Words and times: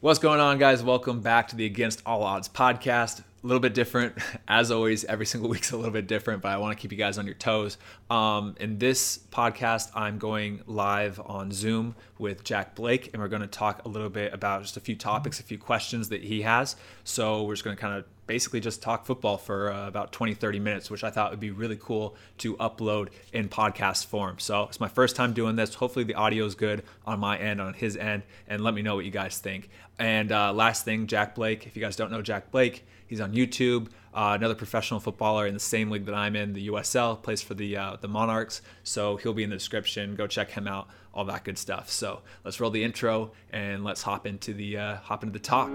What's 0.00 0.20
going 0.20 0.38
on, 0.38 0.58
guys? 0.58 0.80
Welcome 0.84 1.22
back 1.22 1.48
to 1.48 1.56
the 1.56 1.66
Against 1.66 2.02
All 2.06 2.22
Odds 2.22 2.48
podcast. 2.48 3.24
A 3.44 3.46
little 3.46 3.60
bit 3.60 3.72
different, 3.72 4.18
as 4.48 4.72
always. 4.72 5.04
Every 5.04 5.24
single 5.24 5.48
week's 5.50 5.70
a 5.70 5.76
little 5.76 5.92
bit 5.92 6.08
different, 6.08 6.42
but 6.42 6.50
I 6.50 6.56
want 6.56 6.76
to 6.76 6.80
keep 6.80 6.90
you 6.90 6.98
guys 6.98 7.18
on 7.18 7.26
your 7.26 7.36
toes. 7.36 7.78
Um, 8.10 8.56
in 8.58 8.78
this 8.78 9.20
podcast, 9.30 9.90
I'm 9.94 10.18
going 10.18 10.62
live 10.66 11.20
on 11.24 11.52
Zoom 11.52 11.94
with 12.18 12.42
Jack 12.42 12.74
Blake, 12.74 13.10
and 13.12 13.22
we're 13.22 13.28
going 13.28 13.42
to 13.42 13.46
talk 13.46 13.84
a 13.84 13.88
little 13.88 14.10
bit 14.10 14.34
about 14.34 14.62
just 14.62 14.76
a 14.76 14.80
few 14.80 14.96
topics, 14.96 15.38
a 15.38 15.44
few 15.44 15.56
questions 15.56 16.08
that 16.08 16.24
he 16.24 16.42
has. 16.42 16.74
So 17.04 17.44
we're 17.44 17.54
just 17.54 17.64
going 17.64 17.76
to 17.76 17.80
kind 17.80 17.96
of 17.96 18.06
basically 18.26 18.58
just 18.58 18.82
talk 18.82 19.06
football 19.06 19.38
for 19.38 19.72
uh, 19.72 19.86
about 19.86 20.10
20, 20.10 20.34
30 20.34 20.58
minutes, 20.58 20.90
which 20.90 21.04
I 21.04 21.10
thought 21.10 21.30
would 21.30 21.40
be 21.40 21.52
really 21.52 21.78
cool 21.80 22.16
to 22.38 22.56
upload 22.56 23.10
in 23.32 23.48
podcast 23.48 24.06
form. 24.06 24.40
So 24.40 24.64
it's 24.64 24.80
my 24.80 24.88
first 24.88 25.14
time 25.14 25.32
doing 25.32 25.54
this. 25.54 25.74
Hopefully 25.74 26.04
the 26.04 26.14
audio 26.14 26.44
is 26.44 26.56
good 26.56 26.82
on 27.06 27.20
my 27.20 27.38
end, 27.38 27.60
on 27.60 27.72
his 27.74 27.96
end, 27.96 28.24
and 28.48 28.62
let 28.62 28.74
me 28.74 28.82
know 28.82 28.96
what 28.96 29.04
you 29.04 29.12
guys 29.12 29.38
think. 29.38 29.70
And 29.98 30.32
uh, 30.32 30.52
last 30.52 30.84
thing, 30.84 31.06
Jack 31.06 31.36
Blake. 31.36 31.66
If 31.66 31.76
you 31.76 31.82
guys 31.82 31.96
don't 31.96 32.10
know 32.10 32.22
Jack 32.22 32.50
Blake, 32.50 32.84
he's 33.08 33.20
on 33.20 33.32
YouTube. 33.32 33.88
Uh, 34.14 34.34
another 34.38 34.54
professional 34.54 35.00
footballer 35.00 35.46
in 35.46 35.54
the 35.54 35.60
same 35.60 35.90
league 35.90 36.04
that 36.06 36.14
I'm 36.14 36.36
in, 36.36 36.52
the 36.52 36.68
USL, 36.68 37.20
plays 37.20 37.42
for 37.42 37.54
the 37.54 37.76
uh, 37.76 37.96
the 38.00 38.08
Monarchs. 38.08 38.62
So 38.84 39.16
he'll 39.16 39.34
be 39.34 39.42
in 39.42 39.50
the 39.50 39.56
description. 39.56 40.14
Go 40.14 40.26
check 40.26 40.50
him 40.50 40.68
out. 40.68 40.88
All 41.12 41.24
that 41.24 41.44
good 41.44 41.58
stuff. 41.58 41.90
So 41.90 42.22
let's 42.44 42.60
roll 42.60 42.70
the 42.70 42.84
intro 42.84 43.32
and 43.50 43.82
let's 43.82 44.02
hop 44.02 44.26
into 44.26 44.54
the 44.54 44.78
uh, 44.78 44.96
hop 44.96 45.24
into 45.24 45.32
the 45.32 45.38
talk. 45.38 45.72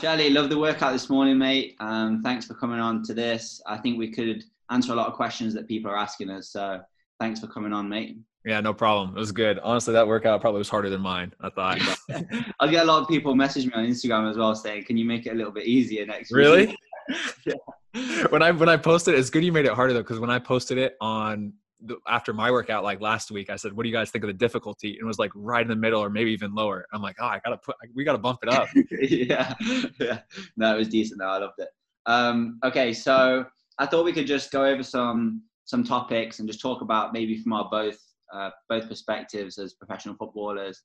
Charlie, 0.00 0.30
love 0.30 0.50
the 0.50 0.58
workout 0.58 0.92
this 0.92 1.08
morning, 1.08 1.38
mate. 1.38 1.74
Um, 1.80 2.22
thanks 2.22 2.46
for 2.46 2.54
coming 2.54 2.78
on 2.78 3.02
to 3.04 3.14
this. 3.14 3.60
I 3.66 3.78
think 3.78 3.98
we 3.98 4.10
could 4.10 4.44
answer 4.70 4.92
a 4.92 4.94
lot 4.94 5.08
of 5.08 5.14
questions 5.14 5.54
that 5.54 5.66
people 5.66 5.90
are 5.90 5.96
asking 5.96 6.30
us. 6.30 6.50
So 6.50 6.80
thanks 7.18 7.40
for 7.40 7.46
coming 7.46 7.72
on, 7.72 7.88
mate. 7.88 8.18
Yeah, 8.46 8.60
no 8.60 8.72
problem. 8.72 9.16
It 9.16 9.18
was 9.18 9.32
good. 9.32 9.58
Honestly, 9.58 9.92
that 9.92 10.06
workout 10.06 10.40
probably 10.40 10.58
was 10.58 10.68
harder 10.68 10.88
than 10.88 11.00
mine. 11.00 11.34
I 11.40 11.50
thought. 11.50 11.80
I 12.60 12.68
get 12.68 12.84
a 12.84 12.86
lot 12.86 13.02
of 13.02 13.08
people 13.08 13.34
message 13.34 13.66
me 13.66 13.72
on 13.74 13.84
Instagram 13.84 14.30
as 14.30 14.36
well 14.36 14.54
saying, 14.54 14.84
"Can 14.84 14.96
you 14.96 15.04
make 15.04 15.26
it 15.26 15.30
a 15.30 15.34
little 15.34 15.50
bit 15.50 15.66
easier 15.66 16.06
next 16.06 16.30
really? 16.30 16.74
yeah. 17.44 17.54
When 18.30 18.42
I 18.42 18.50
when 18.52 18.68
I 18.68 18.76
posted, 18.76 19.14
it's 19.14 19.30
good 19.30 19.42
you 19.42 19.52
made 19.52 19.64
it 19.64 19.72
harder 19.72 19.94
though, 19.94 20.02
because 20.02 20.20
when 20.20 20.30
I 20.30 20.38
posted 20.38 20.76
it 20.76 20.96
on 21.00 21.54
the, 21.80 21.96
after 22.06 22.34
my 22.34 22.50
workout 22.50 22.84
like 22.84 23.00
last 23.00 23.30
week, 23.30 23.48
I 23.50 23.56
said, 23.56 23.72
"What 23.72 23.82
do 23.82 23.88
you 23.88 23.94
guys 23.94 24.10
think 24.10 24.22
of 24.22 24.28
the 24.28 24.34
difficulty?" 24.34 24.90
And 24.92 25.00
it 25.00 25.06
was 25.06 25.18
like 25.18 25.32
right 25.34 25.62
in 25.62 25.68
the 25.68 25.76
middle, 25.76 26.04
or 26.04 26.10
maybe 26.10 26.30
even 26.30 26.54
lower. 26.54 26.86
I'm 26.92 27.02
like, 27.02 27.16
"Oh, 27.18 27.26
I 27.26 27.40
gotta 27.42 27.56
put, 27.56 27.74
we 27.94 28.04
gotta 28.04 28.18
bump 28.18 28.40
it 28.42 28.50
up." 28.50 28.68
yeah, 29.00 29.54
yeah. 29.98 30.20
No, 30.56 30.74
it 30.74 30.78
was 30.78 30.88
decent. 30.88 31.18
though. 31.18 31.26
I 31.26 31.38
loved 31.38 31.58
it. 31.58 31.68
Um, 32.04 32.60
okay, 32.62 32.92
so 32.92 33.46
I 33.78 33.86
thought 33.86 34.04
we 34.04 34.12
could 34.12 34.26
just 34.26 34.52
go 34.52 34.64
over 34.64 34.84
some 34.84 35.42
some 35.64 35.82
topics 35.82 36.38
and 36.38 36.48
just 36.48 36.60
talk 36.60 36.82
about 36.82 37.12
maybe 37.12 37.38
from 37.38 37.54
our 37.54 37.68
both 37.70 37.98
uh, 38.32 38.50
both 38.68 38.88
perspectives 38.88 39.58
as 39.58 39.74
professional 39.74 40.16
footballers. 40.16 40.82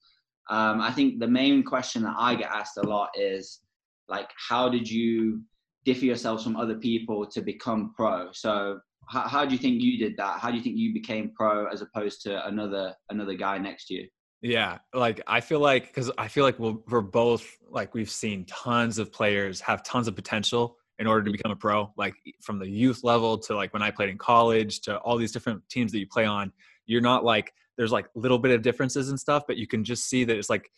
Um, 0.50 0.82
I 0.82 0.92
think 0.92 1.20
the 1.20 1.28
main 1.28 1.64
question 1.64 2.04
that 2.04 2.16
I 2.18 2.36
get 2.36 2.50
asked 2.52 2.78
a 2.78 2.88
lot 2.88 3.10
is 3.16 3.62
like, 4.08 4.30
how 4.50 4.70
did 4.70 4.90
you 4.90 5.42
differ 5.86 6.06
yourselves 6.06 6.44
from 6.44 6.56
other 6.56 6.76
people 6.76 7.26
to 7.28 7.42
become 7.42 7.94
pro? 7.96 8.32
So 8.34 8.80
how, 9.08 9.28
how 9.28 9.46
do 9.46 9.54
you 9.54 9.58
think 9.58 9.82
you 9.82 9.98
did 9.98 10.18
that? 10.18 10.40
How 10.40 10.52
do 10.52 10.58
you 10.58 10.64
think 10.64 10.78
you 10.78 10.94
became 10.94 11.32
pro 11.36 11.68
as 11.68 11.82
opposed 11.82 12.22
to 12.24 12.46
another 12.48 12.94
another 13.10 13.34
guy 13.34 13.58
next 13.58 13.88
to 13.88 13.96
you? 13.96 14.08
Yeah, 14.42 14.80
like 14.94 15.22
I 15.28 15.40
feel 15.40 15.60
like 15.60 15.88
because 15.88 16.12
I 16.18 16.28
feel 16.28 16.44
like 16.44 16.58
we 16.60 16.76
we're 16.90 17.02
both 17.02 17.46
like 17.70 17.94
we've 17.94 18.10
seen 18.10 18.46
tons 18.46 18.98
of 18.98 19.12
players 19.12 19.62
have 19.62 19.84
tons 19.84 20.08
of 20.08 20.16
potential 20.16 20.78
in 20.98 21.08
order 21.08 21.24
to 21.24 21.32
become 21.32 21.52
a 21.52 21.56
pro, 21.56 21.92
like 21.98 22.14
from 22.42 22.60
the 22.60 22.68
youth 22.68 23.04
level 23.04 23.38
to 23.38 23.56
like 23.56 23.74
when 23.74 23.82
I 23.82 23.92
played 23.92 24.10
in 24.10 24.18
college 24.18 24.82
to 24.82 24.98
all 24.98 25.18
these 25.18 25.32
different 25.32 25.68
teams 25.70 25.92
that 25.92 26.00
you 26.00 26.08
play 26.08 26.26
on. 26.26 26.52
You're 26.92 27.02
not 27.02 27.24
like 27.24 27.54
there's 27.78 27.92
like 27.92 28.08
little 28.16 28.38
bit 28.38 28.52
of 28.52 28.62
differences 28.62 29.10
and 29.10 29.20
stuff, 29.20 29.44
but 29.48 29.58
you 29.58 29.68
can 29.68 29.84
just 29.84 30.10
see 30.10 30.24
that 30.26 30.38
it's 30.38 30.50
like 30.50 30.70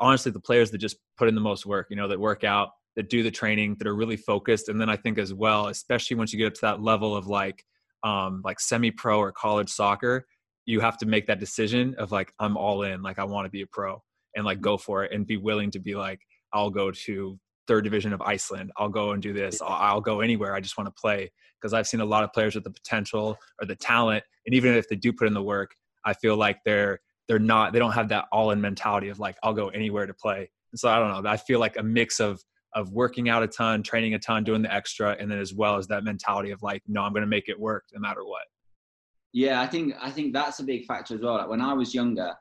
honestly 0.00 0.32
the 0.32 0.40
players 0.40 0.70
that 0.70 0.78
just 0.78 0.96
put 1.18 1.28
in 1.28 1.34
the 1.34 1.40
most 1.40 1.66
work, 1.66 1.88
you 1.90 1.96
know, 1.96 2.08
that 2.08 2.18
work 2.18 2.44
out, 2.44 2.70
that 2.96 3.10
do 3.10 3.22
the 3.22 3.30
training, 3.30 3.76
that 3.78 3.86
are 3.86 3.94
really 3.94 4.16
focused. 4.16 4.68
And 4.68 4.80
then 4.80 4.88
I 4.88 4.96
think 4.96 5.18
as 5.18 5.34
well, 5.34 5.68
especially 5.68 6.16
once 6.16 6.32
you 6.32 6.38
get 6.38 6.46
up 6.46 6.54
to 6.54 6.60
that 6.62 6.82
level 6.82 7.14
of 7.14 7.26
like 7.26 7.64
um, 8.02 8.40
like 8.44 8.58
semi-pro 8.58 9.18
or 9.18 9.30
college 9.30 9.68
soccer, 9.68 10.26
you 10.64 10.80
have 10.80 10.96
to 10.98 11.06
make 11.06 11.26
that 11.26 11.40
decision 11.40 11.94
of 11.98 12.12
like 12.12 12.32
I'm 12.38 12.56
all 12.56 12.82
in, 12.82 13.02
like 13.02 13.18
I 13.18 13.24
want 13.24 13.44
to 13.44 13.50
be 13.50 13.62
a 13.62 13.66
pro 13.66 14.02
and 14.34 14.44
like 14.44 14.60
go 14.60 14.78
for 14.78 15.04
it 15.04 15.12
and 15.12 15.26
be 15.26 15.36
willing 15.36 15.70
to 15.72 15.78
be 15.78 15.94
like 15.94 16.20
I'll 16.52 16.70
go 16.70 16.90
to 16.90 17.38
third 17.70 17.84
division 17.84 18.12
of 18.12 18.20
Iceland. 18.20 18.72
I'll 18.76 18.88
go 18.88 19.12
and 19.12 19.22
do 19.22 19.32
this. 19.32 19.62
I'll, 19.62 19.68
I'll 19.68 20.00
go 20.00 20.20
anywhere. 20.20 20.56
I 20.56 20.60
just 20.60 20.76
want 20.76 20.88
to 20.88 21.00
play 21.00 21.30
because 21.60 21.72
I've 21.72 21.86
seen 21.86 22.00
a 22.00 22.04
lot 22.04 22.24
of 22.24 22.32
players 22.32 22.56
with 22.56 22.64
the 22.64 22.70
potential 22.70 23.36
or 23.60 23.66
the 23.66 23.76
talent, 23.76 24.24
and 24.44 24.54
even 24.56 24.74
if 24.74 24.88
they 24.88 24.96
do 24.96 25.12
put 25.12 25.28
in 25.28 25.34
the 25.34 25.42
work, 25.42 25.70
I 26.04 26.14
feel 26.14 26.36
like 26.36 26.58
they're 26.64 26.98
they're 27.28 27.38
not 27.38 27.72
they 27.72 27.78
don't 27.78 27.92
have 27.92 28.08
that 28.08 28.24
all 28.32 28.50
in 28.50 28.60
mentality 28.60 29.08
of 29.08 29.20
like 29.20 29.36
I'll 29.44 29.54
go 29.54 29.68
anywhere 29.68 30.04
to 30.06 30.14
play. 30.14 30.50
And 30.72 30.80
so 30.80 30.88
I 30.90 30.98
don't 30.98 31.22
know. 31.22 31.30
I 31.30 31.36
feel 31.36 31.60
like 31.60 31.76
a 31.76 31.82
mix 31.82 32.18
of 32.18 32.42
of 32.74 32.90
working 32.92 33.28
out 33.28 33.44
a 33.44 33.46
ton, 33.46 33.84
training 33.84 34.14
a 34.14 34.18
ton, 34.18 34.42
doing 34.42 34.62
the 34.62 34.74
extra, 34.74 35.16
and 35.20 35.30
then 35.30 35.38
as 35.38 35.54
well 35.54 35.76
as 35.76 35.86
that 35.88 36.02
mentality 36.02 36.50
of 36.50 36.60
like, 36.62 36.82
no, 36.88 37.02
I'm 37.02 37.12
going 37.12 37.22
to 37.22 37.28
make 37.28 37.48
it 37.48 37.58
work 37.58 37.84
no 37.92 38.00
matter 38.00 38.24
what. 38.24 38.42
Yeah, 39.32 39.60
I 39.60 39.68
think 39.68 39.94
I 40.00 40.10
think 40.10 40.32
that's 40.32 40.58
a 40.58 40.64
big 40.64 40.86
factor 40.86 41.14
as 41.14 41.20
well. 41.20 41.34
Like 41.34 41.48
when 41.48 41.60
I 41.60 41.72
was 41.72 41.94
younger, 41.94 42.32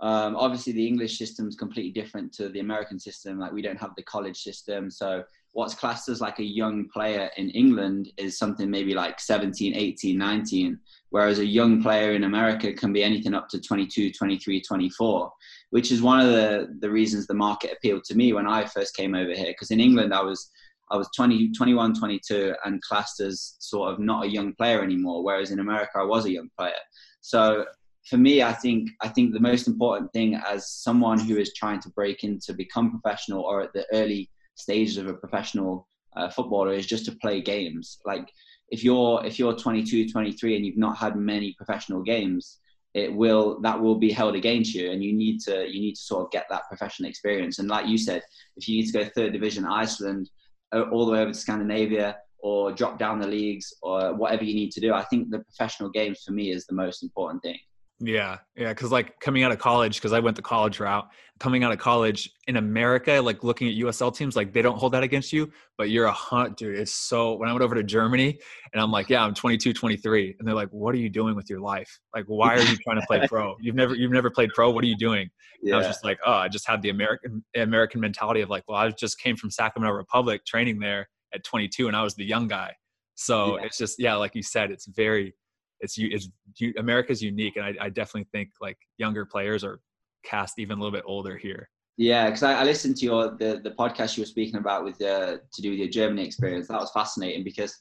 um, 0.00 0.36
obviously 0.36 0.72
the 0.72 0.86
English 0.86 1.18
system 1.18 1.48
is 1.48 1.56
completely 1.56 1.90
different 1.90 2.32
to 2.34 2.48
the 2.48 2.60
American 2.60 2.98
system. 2.98 3.38
Like 3.38 3.52
we 3.52 3.62
don't 3.62 3.80
have 3.80 3.94
the 3.96 4.02
college 4.04 4.40
system, 4.40 4.90
so 4.90 5.24
what's 5.52 5.74
classed 5.74 6.08
as 6.08 6.20
like 6.20 6.38
a 6.38 6.44
young 6.44 6.88
player 6.88 7.30
in 7.36 7.50
England 7.50 8.12
is 8.16 8.38
something 8.38 8.70
maybe 8.70 8.94
like 8.94 9.18
17, 9.18 9.74
18, 9.74 10.16
19, 10.16 10.78
whereas 11.10 11.40
a 11.40 11.46
young 11.46 11.82
player 11.82 12.12
in 12.12 12.24
America 12.24 12.72
can 12.72 12.92
be 12.92 13.02
anything 13.02 13.34
up 13.34 13.48
to 13.48 13.60
22, 13.60 14.12
23, 14.12 14.60
24, 14.60 15.32
which 15.70 15.90
is 15.90 16.00
one 16.00 16.20
of 16.20 16.28
the, 16.28 16.76
the 16.78 16.90
reasons 16.90 17.26
the 17.26 17.34
market 17.34 17.72
appealed 17.72 18.04
to 18.04 18.14
me 18.14 18.32
when 18.32 18.46
I 18.46 18.66
first 18.66 18.94
came 18.94 19.14
over 19.14 19.32
here. 19.32 19.48
Because 19.48 19.70
in 19.70 19.80
England, 19.80 20.14
I 20.14 20.22
was 20.22 20.50
I 20.90 20.96
was 20.96 21.08
20, 21.16 21.52
21, 21.52 21.94
22 21.94 22.54
and 22.64 22.80
classed 22.82 23.20
as 23.20 23.56
sort 23.58 23.92
of 23.92 23.98
not 23.98 24.24
a 24.24 24.30
young 24.30 24.54
player 24.54 24.82
anymore, 24.82 25.22
whereas 25.22 25.50
in 25.50 25.58
America, 25.58 25.92
I 25.96 26.04
was 26.04 26.24
a 26.24 26.32
young 26.32 26.48
player. 26.56 26.80
So 27.20 27.66
for 28.08 28.16
me, 28.16 28.42
I 28.42 28.52
think 28.52 28.90
I 29.02 29.08
think 29.08 29.32
the 29.32 29.40
most 29.40 29.68
important 29.68 30.12
thing 30.12 30.34
as 30.34 30.70
someone 30.70 31.18
who 31.18 31.36
is 31.36 31.52
trying 31.52 31.80
to 31.80 31.90
break 31.90 32.24
into 32.24 32.54
become 32.54 32.90
professional 32.90 33.42
or 33.42 33.62
at 33.62 33.72
the 33.74 33.86
early 33.92 34.30
stages 34.54 34.96
of 34.96 35.08
a 35.08 35.14
professional 35.14 35.86
uh, 36.16 36.30
footballer 36.30 36.72
is 36.72 36.86
just 36.86 37.04
to 37.04 37.12
play 37.12 37.40
games. 37.42 37.98
Like 38.06 38.32
if 38.70 38.82
you're 38.82 39.24
if 39.26 39.38
you're 39.38 39.54
22, 39.54 40.08
23 40.08 40.56
and 40.56 40.64
you've 40.64 40.78
not 40.78 40.96
had 40.96 41.16
many 41.16 41.54
professional 41.58 42.02
games, 42.02 42.58
it 42.94 43.12
will 43.12 43.60
that 43.60 43.78
will 43.78 43.96
be 43.96 44.10
held 44.10 44.34
against 44.34 44.74
you, 44.74 44.90
and 44.90 45.04
you 45.04 45.12
need 45.12 45.40
to 45.40 45.66
you 45.68 45.80
need 45.80 45.94
to 45.94 46.02
sort 46.02 46.24
of 46.24 46.30
get 46.30 46.46
that 46.48 46.68
professional 46.68 47.10
experience. 47.10 47.58
And 47.58 47.68
like 47.68 47.86
you 47.86 47.98
said, 47.98 48.22
if 48.56 48.68
you 48.68 48.78
need 48.78 48.86
to 48.86 48.98
go 48.98 49.04
third 49.04 49.34
division 49.34 49.66
Iceland, 49.66 50.30
uh, 50.72 50.84
all 50.92 51.04
the 51.04 51.12
way 51.12 51.20
over 51.20 51.32
to 51.32 51.38
Scandinavia, 51.38 52.16
or 52.38 52.72
drop 52.72 52.98
down 52.98 53.20
the 53.20 53.28
leagues, 53.28 53.74
or 53.82 54.14
whatever 54.14 54.44
you 54.44 54.54
need 54.54 54.72
to 54.72 54.80
do, 54.80 54.94
I 54.94 55.04
think 55.04 55.30
the 55.30 55.40
professional 55.40 55.90
games 55.90 56.22
for 56.24 56.32
me 56.32 56.50
is 56.50 56.64
the 56.64 56.74
most 56.74 57.02
important 57.02 57.42
thing. 57.42 57.58
Yeah, 58.00 58.38
yeah, 58.54 58.68
because 58.68 58.92
like 58.92 59.18
coming 59.18 59.42
out 59.42 59.50
of 59.50 59.58
college, 59.58 59.96
because 59.96 60.12
I 60.12 60.20
went 60.20 60.36
the 60.36 60.42
college 60.42 60.78
route. 60.78 61.08
Coming 61.40 61.62
out 61.62 61.72
of 61.72 61.78
college 61.78 62.30
in 62.48 62.56
America, 62.56 63.20
like 63.20 63.44
looking 63.44 63.68
at 63.68 63.74
USL 63.74 64.14
teams, 64.14 64.34
like 64.34 64.52
they 64.52 64.62
don't 64.62 64.76
hold 64.76 64.92
that 64.92 65.04
against 65.04 65.32
you, 65.32 65.50
but 65.76 65.88
you're 65.88 66.06
a 66.06 66.12
hunt, 66.12 66.56
dude. 66.56 66.78
It's 66.78 66.92
so. 66.92 67.34
When 67.34 67.48
I 67.48 67.52
went 67.52 67.62
over 67.62 67.74
to 67.74 67.82
Germany, 67.82 68.38
and 68.72 68.82
I'm 68.82 68.90
like, 68.90 69.08
yeah, 69.08 69.24
I'm 69.24 69.34
22, 69.34 69.72
23, 69.72 70.36
and 70.38 70.46
they're 70.46 70.54
like, 70.54 70.68
what 70.70 70.94
are 70.94 70.98
you 70.98 71.08
doing 71.08 71.34
with 71.34 71.48
your 71.50 71.60
life? 71.60 71.98
Like, 72.14 72.24
why 72.26 72.54
are 72.54 72.60
you 72.60 72.76
trying 72.78 73.00
to 73.00 73.06
play 73.06 73.26
pro? 73.26 73.56
You've 73.60 73.76
never, 73.76 73.94
you've 73.94 74.12
never 74.12 74.30
played 74.30 74.50
pro. 74.54 74.70
What 74.70 74.84
are 74.84 74.88
you 74.88 74.96
doing? 74.96 75.28
Yeah. 75.62 75.74
I 75.74 75.78
was 75.78 75.86
just 75.86 76.04
like, 76.04 76.18
oh, 76.24 76.32
I 76.32 76.48
just 76.48 76.68
had 76.68 76.82
the 76.82 76.90
American 76.90 77.44
American 77.56 78.00
mentality 78.00 78.40
of 78.40 78.50
like, 78.50 78.64
well, 78.68 78.78
I 78.78 78.90
just 78.90 79.20
came 79.20 79.36
from 79.36 79.50
Sacramento 79.50 79.94
Republic, 79.94 80.44
training 80.44 80.78
there 80.78 81.08
at 81.34 81.42
22, 81.44 81.88
and 81.88 81.96
I 81.96 82.02
was 82.02 82.14
the 82.14 82.24
young 82.24 82.46
guy. 82.46 82.74
So 83.16 83.58
yeah. 83.58 83.64
it's 83.64 83.78
just, 83.78 83.98
yeah, 83.98 84.14
like 84.14 84.34
you 84.36 84.42
said, 84.42 84.70
it's 84.70 84.86
very 84.86 85.34
it's 85.80 85.96
it's 85.98 86.28
America's 86.76 87.22
unique, 87.22 87.56
and 87.56 87.64
I, 87.64 87.74
I 87.80 87.88
definitely 87.88 88.28
think 88.32 88.50
like 88.60 88.78
younger 88.96 89.24
players 89.24 89.64
are 89.64 89.80
cast 90.24 90.58
even 90.58 90.78
a 90.78 90.80
little 90.80 90.92
bit 90.92 91.04
older 91.06 91.36
here. 91.36 91.68
Yeah, 91.96 92.26
because 92.26 92.42
I, 92.44 92.60
I, 92.60 92.64
listened 92.64 92.96
to 92.98 93.04
your 93.06 93.36
the, 93.36 93.60
the 93.62 93.72
podcast 93.72 94.16
you 94.16 94.22
were 94.22 94.26
speaking 94.26 94.56
about 94.56 94.84
with 94.84 94.98
the 94.98 95.40
to 95.52 95.62
do 95.62 95.70
with 95.70 95.78
your 95.78 95.88
Germany 95.88 96.24
experience. 96.24 96.68
That 96.68 96.80
was 96.80 96.92
fascinating 96.92 97.44
because 97.44 97.76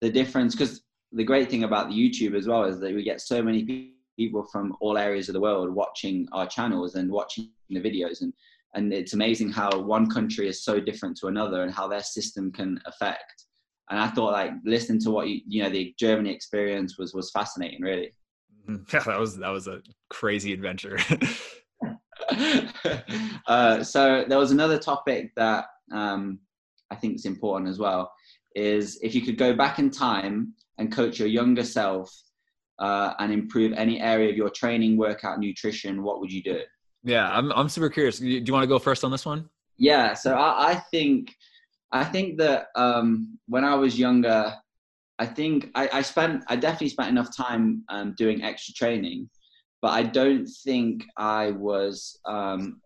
the 0.00 0.10
difference. 0.10 0.54
Because 0.54 0.82
the 1.12 1.24
great 1.24 1.50
thing 1.50 1.64
about 1.64 1.88
the 1.88 1.94
YouTube 1.94 2.36
as 2.36 2.48
well 2.48 2.64
is 2.64 2.80
that 2.80 2.94
we 2.94 3.04
get 3.04 3.20
so 3.20 3.42
many 3.42 3.92
people 4.16 4.46
from 4.50 4.74
all 4.80 4.96
areas 4.96 5.28
of 5.28 5.34
the 5.34 5.40
world 5.40 5.74
watching 5.74 6.26
our 6.32 6.46
channels 6.46 6.94
and 6.94 7.10
watching 7.10 7.50
the 7.70 7.80
videos, 7.80 8.22
and 8.22 8.32
and 8.74 8.92
it's 8.92 9.12
amazing 9.12 9.50
how 9.50 9.78
one 9.78 10.10
country 10.10 10.48
is 10.48 10.64
so 10.64 10.80
different 10.80 11.16
to 11.18 11.26
another 11.26 11.62
and 11.62 11.72
how 11.72 11.86
their 11.86 12.02
system 12.02 12.50
can 12.50 12.80
affect 12.86 13.44
and 13.90 13.98
I 14.00 14.08
thought 14.08 14.32
like 14.32 14.52
listening 14.64 15.00
to 15.02 15.10
what 15.10 15.28
you 15.28 15.40
you 15.46 15.62
know 15.62 15.70
the 15.70 15.94
Germany 15.98 16.30
experience 16.30 16.98
was 16.98 17.14
was 17.14 17.30
fascinating, 17.30 17.82
really. 17.82 18.12
Yeah, 18.92 19.00
that 19.00 19.18
was 19.18 19.36
that 19.38 19.48
was 19.48 19.66
a 19.66 19.82
crazy 20.08 20.52
adventure. 20.52 20.96
uh, 23.46 23.82
so 23.82 24.24
there 24.28 24.38
was 24.38 24.50
another 24.50 24.78
topic 24.78 25.32
that 25.36 25.66
um, 25.92 26.38
I 26.90 26.94
think 26.94 27.16
is 27.16 27.26
important 27.26 27.68
as 27.68 27.78
well. 27.78 28.12
Is 28.54 28.98
if 29.02 29.14
you 29.14 29.22
could 29.22 29.38
go 29.38 29.54
back 29.54 29.78
in 29.78 29.90
time 29.90 30.54
and 30.78 30.92
coach 30.92 31.18
your 31.18 31.28
younger 31.28 31.64
self 31.64 32.14
uh, 32.78 33.14
and 33.18 33.32
improve 33.32 33.72
any 33.72 34.00
area 34.00 34.30
of 34.30 34.36
your 34.36 34.50
training, 34.50 34.96
workout, 34.96 35.38
nutrition, 35.38 36.02
what 36.02 36.20
would 36.20 36.32
you 36.32 36.42
do? 36.42 36.60
Yeah, 37.02 37.30
I'm 37.30 37.50
I'm 37.52 37.68
super 37.68 37.88
curious. 37.88 38.18
Do 38.18 38.28
you 38.28 38.52
want 38.52 38.62
to 38.62 38.68
go 38.68 38.78
first 38.78 39.04
on 39.04 39.10
this 39.10 39.26
one? 39.26 39.48
Yeah, 39.78 40.14
so 40.14 40.34
I, 40.34 40.72
I 40.72 40.74
think 40.74 41.34
I 41.92 42.04
think 42.04 42.38
that 42.38 42.68
um, 42.74 43.38
when 43.48 43.64
I 43.64 43.74
was 43.74 43.98
younger, 43.98 44.54
I 45.18 45.26
think 45.26 45.70
I, 45.74 45.88
I 45.92 46.02
spent 46.02 46.42
I 46.48 46.56
definitely 46.56 46.88
spent 46.88 47.10
enough 47.10 47.36
time 47.36 47.84
um, 47.88 48.14
doing 48.16 48.42
extra 48.42 48.74
training, 48.74 49.28
but 49.82 49.92
I 49.92 50.02
don't 50.02 50.46
think 50.64 51.04
I 51.16 51.50
was 51.50 52.18
um, 52.24 52.80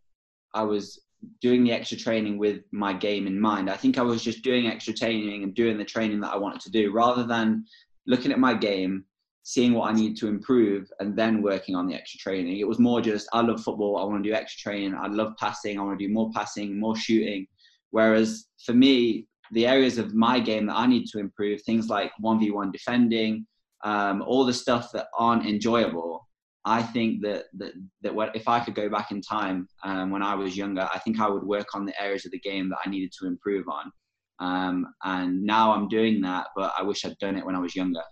I 0.55 0.63
was 0.65 1.01
doing 1.41 1.65
the 1.65 1.73
extra 1.73 1.97
training 1.97 2.39
with 2.39 2.63
my 2.73 2.93
game 2.93 3.27
in 3.27 3.41
mind. 3.41 3.71
I 3.71 3.77
think 3.77 3.99
I 3.99 4.03
was 4.03 4.23
just 4.23 4.43
doing 4.43 4.67
extra 4.67 4.93
training 4.93 5.45
and 5.45 5.55
doing 5.55 5.79
the 5.79 5.85
training 5.85 6.21
that 6.21 6.33
I 6.33 6.37
wanted 6.37 6.61
to 6.63 6.71
do 6.71 6.93
rather 6.93 7.25
than 7.25 7.65
looking 8.07 8.33
at 8.33 8.39
my 8.39 8.55
game, 8.55 9.05
seeing 9.43 9.73
what 9.73 9.91
I 9.91 9.93
need 9.93 10.17
to 10.19 10.29
improve, 10.29 10.89
and 11.01 11.17
then 11.17 11.43
working 11.43 11.75
on 11.75 11.87
the 11.87 11.95
extra 11.95 12.19
training. 12.19 12.59
It 12.59 12.69
was 12.69 12.79
more 12.79 13.01
just, 13.01 13.29
I 13.33 13.41
love 13.41 13.63
football, 13.63 13.97
I 13.97 14.05
want 14.05 14.23
to 14.23 14.29
do 14.29 14.35
extra 14.35 14.71
training, 14.71 14.95
I 14.95 15.09
love 15.09 15.35
passing, 15.39 15.79
I 15.79 15.83
want 15.83 15.99
to 15.99 16.07
do 16.07 16.13
more 16.13 16.31
passing, 16.35 16.79
more 16.79 16.97
shooting. 16.97 17.47
Whereas 17.91 18.47
for 18.65 18.75
me, 18.75 19.27
the 19.53 19.67
areas 19.67 19.99
of 19.99 20.15
my 20.15 20.41
game 20.41 20.67
that 20.67 20.77
I 20.77 20.87
need 20.87 21.07
to 21.07 21.19
improve, 21.19 21.63
things 21.63 21.89
like 21.89 22.13
1v1 22.23 22.73
defending, 22.73 23.47
um, 23.85 24.23
all 24.23 24.45
the 24.45 24.53
stuff 24.53 24.91
that 24.93 25.07
aren't 25.19 25.47
enjoyable, 25.47 26.27
I 26.65 26.83
think 26.83 27.23
that 27.23 27.45
that 27.59 27.73
that 28.03 28.31
if 28.35 28.49
I 28.49 28.59
could 28.59 28.75
go 28.75 28.89
back 28.89 29.13
in 29.13 29.21
time 29.21 29.69
um, 29.85 30.11
when 30.11 30.23
I 30.23 30.35
was 30.35 30.57
younger, 30.57 30.89
I 30.93 30.99
think 30.99 31.21
I 31.21 31.29
would 31.29 31.45
work 31.45 31.69
on 31.75 31.87
the 31.87 32.03
areas 32.03 32.27
of 32.27 32.33
the 32.33 32.41
game 32.41 32.69
that 32.71 32.79
I 32.85 32.91
needed 32.91 33.13
to 33.21 33.29
improve 33.29 33.67
on. 33.69 33.93
Um, 34.39 34.87
and 35.05 35.43
now 35.43 35.73
I'm 35.73 35.89
doing 35.89 36.21
that, 36.23 36.49
but 36.57 36.75
I 36.77 36.83
wish 36.83 37.05
I'd 37.05 37.17
done 37.19 37.37
it 37.37 37.47
when 37.47 37.55
I 37.55 37.61
was 37.61 37.77
younger. 37.77 38.03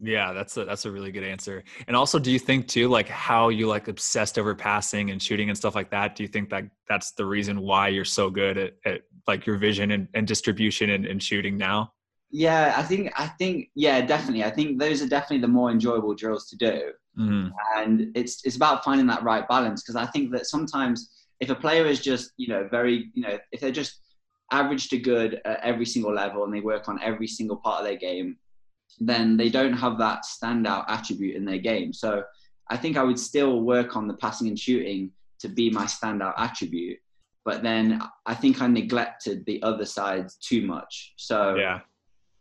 Yeah, 0.00 0.32
that's 0.32 0.56
a 0.56 0.64
that's 0.64 0.84
a 0.84 0.90
really 0.90 1.10
good 1.10 1.24
answer. 1.24 1.64
And 1.86 1.96
also, 1.96 2.18
do 2.18 2.30
you 2.30 2.38
think 2.38 2.68
too, 2.68 2.88
like 2.88 3.08
how 3.08 3.48
you 3.48 3.66
like 3.66 3.88
obsessed 3.88 4.38
over 4.38 4.54
passing 4.54 5.10
and 5.10 5.22
shooting 5.22 5.48
and 5.48 5.56
stuff 5.56 5.74
like 5.74 5.90
that? 5.90 6.16
Do 6.16 6.22
you 6.22 6.28
think 6.28 6.50
that 6.50 6.64
that's 6.88 7.12
the 7.12 7.24
reason 7.24 7.60
why 7.60 7.88
you're 7.88 8.04
so 8.04 8.28
good 8.28 8.58
at, 8.58 8.74
at 8.84 9.02
like 9.26 9.46
your 9.46 9.56
vision 9.56 9.92
and, 9.92 10.08
and 10.14 10.26
distribution 10.26 10.90
and, 10.90 11.06
and 11.06 11.22
shooting 11.22 11.56
now? 11.56 11.92
Yeah, 12.30 12.74
I 12.76 12.82
think 12.82 13.12
I 13.16 13.26
think 13.26 13.70
yeah, 13.74 14.02
definitely. 14.02 14.44
I 14.44 14.50
think 14.50 14.78
those 14.78 15.00
are 15.00 15.08
definitely 15.08 15.40
the 15.40 15.48
more 15.48 15.70
enjoyable 15.70 16.14
drills 16.14 16.48
to 16.50 16.56
do. 16.56 16.92
Mm-hmm. 17.18 17.48
And 17.76 18.14
it's 18.14 18.44
it's 18.44 18.56
about 18.56 18.84
finding 18.84 19.06
that 19.06 19.22
right 19.22 19.48
balance 19.48 19.82
because 19.82 19.96
I 19.96 20.06
think 20.06 20.30
that 20.32 20.46
sometimes 20.46 21.10
if 21.40 21.48
a 21.48 21.54
player 21.54 21.86
is 21.86 22.00
just 22.00 22.32
you 22.36 22.48
know 22.48 22.68
very 22.70 23.10
you 23.14 23.22
know 23.22 23.38
if 23.52 23.60
they're 23.60 23.70
just 23.70 24.00
average 24.52 24.88
to 24.88 24.98
good 24.98 25.40
at 25.44 25.60
every 25.60 25.86
single 25.86 26.12
level 26.12 26.44
and 26.44 26.54
they 26.54 26.60
work 26.60 26.88
on 26.88 27.02
every 27.02 27.26
single 27.26 27.56
part 27.56 27.80
of 27.80 27.86
their 27.86 27.96
game, 27.96 28.36
then 28.98 29.36
they 29.36 29.48
don't 29.48 29.74
have 29.74 29.98
that 29.98 30.24
standout 30.24 30.84
attribute 30.88 31.36
in 31.36 31.44
their 31.44 31.58
game. 31.58 31.92
So 31.92 32.22
I 32.68 32.76
think 32.76 32.96
I 32.96 33.02
would 33.02 33.18
still 33.18 33.62
work 33.62 33.96
on 33.96 34.08
the 34.08 34.14
passing 34.14 34.48
and 34.48 34.58
shooting 34.58 35.10
to 35.40 35.48
be 35.48 35.70
my 35.70 35.84
standout 35.84 36.34
attribute. 36.36 36.98
But 37.44 37.62
then 37.62 38.02
I 38.24 38.34
think 38.34 38.60
I 38.60 38.66
neglected 38.66 39.44
the 39.46 39.62
other 39.62 39.84
sides 39.84 40.36
too 40.36 40.66
much. 40.66 41.12
So 41.16 41.54
yeah 41.56 41.80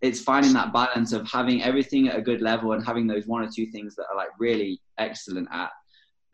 it's 0.06 0.21
finding 0.21 0.53
that 0.53 0.74
balance 0.74 1.13
of 1.13 1.27
having 1.27 1.63
everything 1.63 2.07
at 2.07 2.18
a 2.18 2.21
good 2.21 2.42
level 2.42 2.74
and 2.74 2.86
having 2.86 3.07
those 3.07 3.25
one 3.25 3.44
or 3.44 3.50
two 3.50 3.65
things 3.68 3.95
that 3.95 4.06
are 4.12 4.15
like 4.15 4.30
really 4.38 4.80
excellent 4.98 5.48
at 5.51 5.71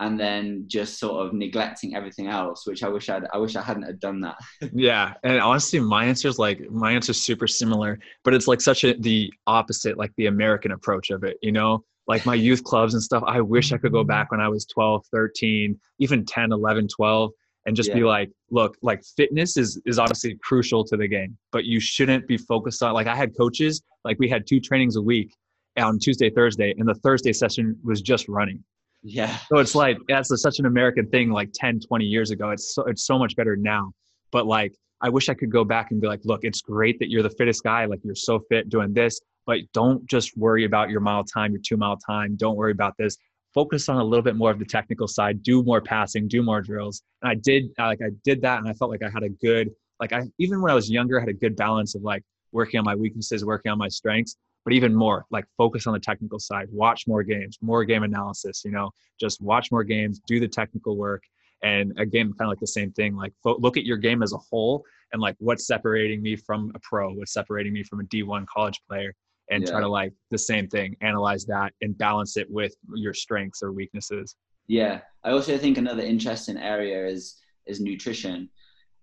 and 0.01 0.19
then 0.19 0.65
just 0.67 0.99
sort 0.99 1.25
of 1.25 1.33
neglecting 1.33 1.95
everything 1.95 2.27
else 2.27 2.65
which 2.67 2.83
i 2.83 2.89
wish 2.89 3.07
i'd 3.09 3.23
i 3.33 3.37
wish 3.37 3.55
i 3.55 3.61
hadn't 3.61 3.83
had 3.83 3.99
done 3.99 4.19
that. 4.19 4.35
Yeah 4.73 5.13
and 5.23 5.39
honestly 5.39 5.79
my 5.79 6.05
answer 6.05 6.27
is 6.27 6.37
like 6.37 6.69
my 6.69 6.91
answer 6.91 7.11
is 7.11 7.21
super 7.21 7.47
similar 7.47 7.99
but 8.23 8.33
it's 8.33 8.47
like 8.47 8.59
such 8.59 8.83
a 8.83 8.93
the 8.99 9.31
opposite 9.47 9.97
like 9.97 10.11
the 10.17 10.25
american 10.25 10.71
approach 10.71 11.11
of 11.11 11.23
it 11.23 11.37
you 11.41 11.53
know? 11.53 11.83
Like 12.07 12.25
my 12.25 12.35
youth 12.35 12.63
clubs 12.63 12.93
and 12.93 13.01
stuff 13.01 13.23
i 13.25 13.39
wish 13.39 13.71
i 13.71 13.77
could 13.77 13.93
go 13.93 13.99
mm-hmm. 13.99 14.07
back 14.07 14.31
when 14.31 14.41
i 14.41 14.49
was 14.49 14.65
12 14.65 15.05
13 15.13 15.79
even 15.99 16.25
10 16.25 16.51
11 16.51 16.87
12 16.89 17.31
and 17.67 17.75
just 17.75 17.89
yeah. 17.89 17.95
be 17.95 18.03
like 18.03 18.29
look 18.49 18.75
like 18.81 19.01
fitness 19.15 19.55
is 19.55 19.79
is 19.85 19.99
obviously 19.99 20.37
crucial 20.43 20.83
to 20.83 20.97
the 20.97 21.07
game 21.07 21.37
but 21.51 21.63
you 21.63 21.79
shouldn't 21.79 22.27
be 22.27 22.37
focused 22.37 22.81
on 22.83 22.93
like 22.93 23.07
i 23.07 23.15
had 23.15 23.37
coaches 23.37 23.81
like 24.03 24.17
we 24.19 24.27
had 24.27 24.45
two 24.47 24.59
trainings 24.59 24.95
a 24.95 25.01
week 25.01 25.33
on 25.77 25.99
tuesday 25.99 26.29
thursday 26.29 26.73
and 26.77 26.89
the 26.89 26.95
thursday 26.95 27.31
session 27.31 27.77
was 27.83 28.01
just 28.01 28.27
running 28.27 28.61
yeah. 29.03 29.37
So 29.49 29.57
it's 29.57 29.75
like 29.75 29.97
that's 30.07 30.31
a, 30.31 30.37
such 30.37 30.59
an 30.59 30.65
american 30.65 31.07
thing 31.09 31.31
like 31.31 31.49
10 31.53 31.79
20 31.79 32.05
years 32.05 32.31
ago. 32.31 32.51
It's 32.51 32.75
so 32.75 32.83
it's 32.83 33.05
so 33.05 33.17
much 33.17 33.35
better 33.35 33.55
now. 33.55 33.91
But 34.31 34.45
like 34.45 34.73
i 35.03 35.09
wish 35.09 35.29
i 35.29 35.33
could 35.33 35.51
go 35.51 35.63
back 35.63 35.89
and 35.89 35.99
be 35.99 36.07
like 36.07 36.21
look 36.25 36.43
it's 36.43 36.61
great 36.61 36.99
that 36.99 37.09
you're 37.09 37.23
the 37.23 37.31
fittest 37.31 37.63
guy. 37.63 37.85
Like 37.85 37.99
you're 38.03 38.15
so 38.15 38.39
fit 38.49 38.69
doing 38.69 38.93
this 38.93 39.19
but 39.45 39.59
don't 39.73 40.07
just 40.07 40.37
worry 40.37 40.65
about 40.65 40.89
your 40.89 41.01
mile 41.01 41.23
time 41.23 41.51
your 41.51 41.61
two 41.61 41.77
mile 41.77 41.97
time. 41.97 42.35
Don't 42.35 42.55
worry 42.55 42.71
about 42.71 42.95
this. 42.97 43.17
Focus 43.53 43.89
on 43.89 43.97
a 43.97 44.03
little 44.03 44.23
bit 44.23 44.35
more 44.35 44.49
of 44.49 44.59
the 44.59 44.65
technical 44.65 45.07
side, 45.07 45.43
do 45.43 45.61
more 45.63 45.81
passing, 45.81 46.27
do 46.27 46.41
more 46.41 46.61
drills. 46.61 47.03
And 47.21 47.31
I 47.31 47.35
did 47.35 47.65
like 47.77 47.99
I 48.01 48.11
did 48.23 48.41
that 48.43 48.59
and 48.59 48.67
I 48.67 48.73
felt 48.73 48.91
like 48.91 49.03
I 49.03 49.09
had 49.09 49.23
a 49.23 49.29
good 49.29 49.69
like 49.99 50.13
I 50.13 50.23
even 50.39 50.61
when 50.61 50.71
I 50.71 50.75
was 50.75 50.89
younger 50.89 51.17
I 51.17 51.21
had 51.21 51.29
a 51.29 51.33
good 51.33 51.55
balance 51.55 51.95
of 51.95 52.03
like 52.03 52.23
working 52.51 52.77
on 52.77 52.85
my 52.85 52.95
weaknesses, 52.95 53.43
working 53.45 53.71
on 53.71 53.77
my 53.77 53.87
strengths, 53.87 54.35
but 54.63 54.73
even 54.73 54.93
more 54.93 55.25
like 55.31 55.45
focus 55.57 55.87
on 55.87 55.93
the 55.93 55.99
technical 55.99 56.39
side, 56.39 56.67
watch 56.71 57.07
more 57.07 57.23
games, 57.23 57.57
more 57.61 57.83
game 57.83 58.03
analysis, 58.03 58.63
you 58.63 58.71
know, 58.71 58.91
just 59.19 59.41
watch 59.41 59.71
more 59.71 59.83
games, 59.83 60.21
do 60.27 60.39
the 60.39 60.47
technical 60.47 60.97
work. 60.97 61.23
And 61.63 61.91
again, 61.99 62.33
kind 62.33 62.47
of 62.47 62.49
like 62.49 62.59
the 62.59 62.67
same 62.67 62.91
thing, 62.91 63.15
like 63.15 63.33
fo- 63.43 63.57
look 63.59 63.77
at 63.77 63.85
your 63.85 63.97
game 63.97 64.23
as 64.23 64.33
a 64.33 64.37
whole 64.37 64.83
and 65.13 65.21
like 65.21 65.35
what's 65.39 65.67
separating 65.67 66.21
me 66.21 66.35
from 66.35 66.71
a 66.75 66.79
pro, 66.79 67.11
what's 67.13 67.33
separating 67.33 67.73
me 67.73 67.83
from 67.83 67.99
a 67.99 68.03
D1 68.03 68.45
college 68.47 68.81
player 68.87 69.13
and 69.51 69.63
yeah. 69.63 69.71
try 69.71 69.81
to 69.81 69.87
like 69.87 70.13
the 70.31 70.37
same 70.37 70.67
thing 70.67 70.95
analyze 71.01 71.45
that 71.45 71.73
and 71.81 71.97
balance 71.97 72.37
it 72.37 72.49
with 72.49 72.73
your 72.95 73.13
strengths 73.13 73.61
or 73.61 73.71
weaknesses 73.71 74.35
yeah 74.67 75.01
i 75.23 75.29
also 75.29 75.57
think 75.57 75.77
another 75.77 76.01
interesting 76.01 76.57
area 76.57 77.05
is 77.05 77.37
is 77.67 77.79
nutrition 77.79 78.49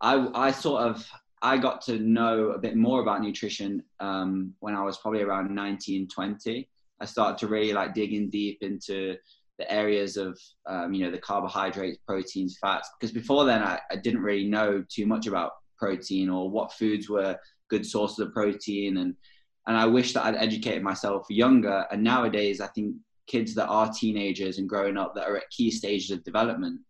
i 0.00 0.28
i 0.34 0.50
sort 0.50 0.82
of 0.82 1.08
i 1.42 1.56
got 1.56 1.80
to 1.80 1.98
know 1.98 2.50
a 2.50 2.58
bit 2.58 2.76
more 2.76 3.00
about 3.00 3.22
nutrition 3.22 3.82
um, 4.00 4.52
when 4.60 4.74
i 4.74 4.82
was 4.82 4.98
probably 4.98 5.22
around 5.22 5.54
19 5.54 6.08
20 6.08 6.68
i 7.00 7.04
started 7.04 7.38
to 7.38 7.46
really 7.46 7.72
like 7.72 7.94
digging 7.94 8.28
deep 8.30 8.58
into 8.62 9.16
the 9.58 9.70
areas 9.72 10.16
of 10.16 10.38
um, 10.66 10.92
you 10.94 11.04
know 11.04 11.10
the 11.10 11.18
carbohydrates 11.18 11.98
proteins 12.06 12.58
fats 12.60 12.88
because 12.98 13.12
before 13.12 13.44
then 13.44 13.62
I, 13.62 13.80
I 13.90 13.96
didn't 13.96 14.22
really 14.22 14.48
know 14.48 14.84
too 14.88 15.06
much 15.06 15.26
about 15.26 15.52
protein 15.76 16.28
or 16.28 16.48
what 16.48 16.72
foods 16.72 17.08
were 17.08 17.36
good 17.68 17.84
sources 17.84 18.20
of 18.20 18.32
protein 18.32 18.98
and 18.98 19.14
and 19.68 19.76
I 19.76 19.84
wish 19.84 20.14
that 20.14 20.24
I'd 20.24 20.34
educated 20.34 20.82
myself 20.82 21.26
younger. 21.28 21.86
And 21.92 22.02
nowadays, 22.02 22.62
I 22.62 22.68
think 22.68 22.96
kids 23.26 23.54
that 23.54 23.66
are 23.66 23.92
teenagers 23.92 24.56
and 24.56 24.66
growing 24.66 24.96
up 24.96 25.14
that 25.14 25.28
are 25.28 25.36
at 25.36 25.50
key 25.50 25.70
stages 25.70 26.10
of 26.10 26.24
development, 26.24 26.80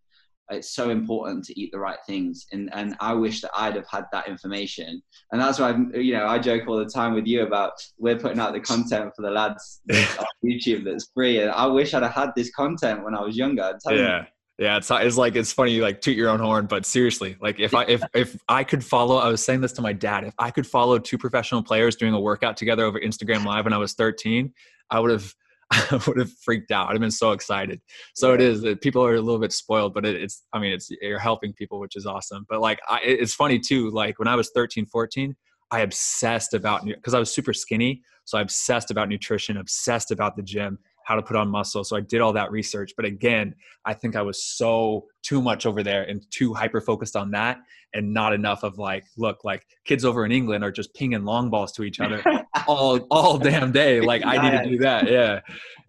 it's 0.50 0.75
so 0.75 0.91
important 0.91 1.45
to 1.45 1.61
eat 1.61 1.71
the 1.73 1.78
right 1.78 1.99
things. 2.07 2.47
And 2.52 2.71
and 2.73 2.97
I 3.00 3.12
wish 3.14 3.40
that 3.43 3.50
I'd 3.55 3.76
have 3.76 3.87
had 3.90 4.05
that 4.12 4.28
information. 4.28 5.02
And 5.33 5.40
that's 5.40 5.59
why 5.59 5.71
I'm, 5.71 5.93
you 5.95 6.12
know 6.12 6.26
I 6.26 6.38
joke 6.38 6.67
all 6.67 6.78
the 6.78 6.87
time 6.87 7.14
with 7.14 7.26
you 7.26 7.43
about 7.43 7.73
we're 7.99 8.19
putting 8.19 8.38
out 8.38 8.52
the 8.52 8.61
content 8.61 9.12
for 9.14 9.23
the 9.23 9.31
lads 9.31 9.81
on 9.93 10.26
YouTube 10.45 10.85
that's 10.85 11.11
free. 11.14 11.40
And 11.40 11.50
I 11.50 11.67
wish 11.67 11.95
I'd 11.95 12.02
have 12.02 12.12
had 12.12 12.31
this 12.37 12.50
content 12.50 13.05
when 13.05 13.14
I 13.14 13.23
was 13.23 13.37
younger. 13.37 13.78
yeah. 13.90 14.26
Yeah, 14.61 14.78
it's 14.78 14.90
it's 14.90 15.17
like 15.17 15.37
it's 15.37 15.52
funny 15.52 15.71
you 15.71 15.83
like 15.83 16.00
toot 16.00 16.17
your 16.17 16.31
own 16.31 16.40
horn, 16.40 16.67
but 16.67 16.85
seriously, 16.85 17.37
like 17.40 17.61
if 17.61 17.75
I 17.76 17.85
if 17.85 18.02
if 18.12 18.37
I 18.49 18.64
could 18.64 18.85
follow, 18.85 19.19
I 19.19 19.28
was 19.28 19.45
saying 19.45 19.61
this 19.61 19.71
to 19.75 19.83
my 19.83 19.93
dad. 19.93 20.25
If 20.25 20.35
I 20.37 20.50
could 20.50 20.67
follow 20.67 20.99
two 20.99 21.17
professional 21.17 21.62
players 21.62 21.95
doing 21.95 22.12
a 22.12 22.19
workout 22.19 22.57
together 22.57 22.85
over 22.85 22.99
Instagram 22.99 23.45
Live 23.45 23.67
when 23.67 23.73
I 23.73 23.78
was 23.78 23.95
13, 23.95 24.52
I 24.90 24.99
would 24.99 25.12
have 25.12 25.33
I 25.71 26.01
would 26.07 26.19
have 26.19 26.33
freaked 26.43 26.71
out. 26.71 26.89
I'd 26.89 26.93
have 26.93 27.01
been 27.01 27.11
so 27.11 27.33
excited. 27.33 27.81
So 28.15 28.33
it 28.33 28.41
is 28.41 28.63
that 28.63 28.81
people 28.81 29.05
are 29.05 29.15
a 29.15 29.21
little 29.21 29.41
bit 29.41 29.53
spoiled, 29.53 29.95
but 29.95 30.07
it, 30.07 30.17
it's 30.17 30.45
I 30.53 30.59
mean 30.59 30.73
it's 30.73 30.89
you're 31.03 31.19
helping 31.19 31.53
people, 31.53 31.79
which 31.79 31.97
is 31.97 32.07
awesome. 32.07 32.47
But 32.49 32.61
like 32.61 32.81
I, 32.89 33.01
it's 33.03 33.35
funny 33.35 33.59
too. 33.59 33.91
Like 33.91 34.19
when 34.19 34.29
I 34.29 34.35
was 34.35 34.51
13, 34.55 34.87
14, 34.87 35.37
I 35.71 35.81
obsessed 35.81 36.55
about 36.55 36.85
because 36.87 37.15
I 37.15 37.19
was 37.19 37.33
super 37.33 37.53
skinny, 37.53 38.03
so 38.25 38.39
I 38.39 38.43
obsessed 38.43 38.91
about 38.91 39.09
nutrition, 39.09 39.59
obsessed 39.59 40.11
about 40.11 40.37
the 40.37 40.43
gym 40.43 40.79
how 41.09 41.15
to 41.15 41.23
put 41.23 41.37
on 41.37 41.49
muscle. 41.49 41.83
So 41.85 41.97
I 41.97 42.00
did 42.00 42.21
all 42.21 42.35
that 42.35 42.50
research. 42.50 42.93
But 42.95 43.07
again, 43.07 43.55
I 43.87 43.95
think 43.95 44.15
I 44.15 44.21
was 44.21 44.43
so 44.43 45.07
too 45.23 45.41
much 45.41 45.65
over 45.65 45.83
there 45.83 46.03
and 46.03 46.23
too 46.31 46.53
hyper 46.53 46.83
focused 46.83 47.17
on 47.17 47.31
that 47.31 47.61
and 47.95 48.12
not 48.12 48.35
enough 48.35 48.62
of 48.62 48.77
like, 48.77 49.05
look, 49.17 49.43
like 49.43 49.65
kids 49.87 50.05
over 50.05 50.27
in 50.27 50.33
England 50.33 50.65
are 50.65 50.71
just 50.71 50.93
pinging 50.93 51.25
long 51.25 51.49
balls 51.49 51.73
to 51.73 51.83
each 51.83 51.99
other 51.99 52.23
all 52.69 52.99
all 53.11 53.38
damn 53.38 53.73
day. 53.73 54.03
Like 54.03 54.23
I 54.27 54.50
need 54.50 54.65
to 54.65 54.69
do 54.69 54.79
that. 54.81 55.11
Yeah. 55.11 55.41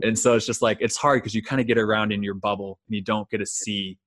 And 0.01 0.17
so 0.17 0.35
it's 0.37 0.45
just 0.45 0.61
like 0.61 0.77
it's 0.79 0.95
hard 0.95 1.21
because 1.21 1.35
you 1.35 1.43
kind 1.43 1.59
of 1.59 1.67
get 1.67 1.77
around 1.77 2.13
in 2.13 2.23
your 2.23 2.35
bubble 2.35 2.79
and 2.87 2.95
you 2.95 3.01
don't 3.01 3.29
get 3.29 3.39
to 3.39 3.45
see 3.45 3.97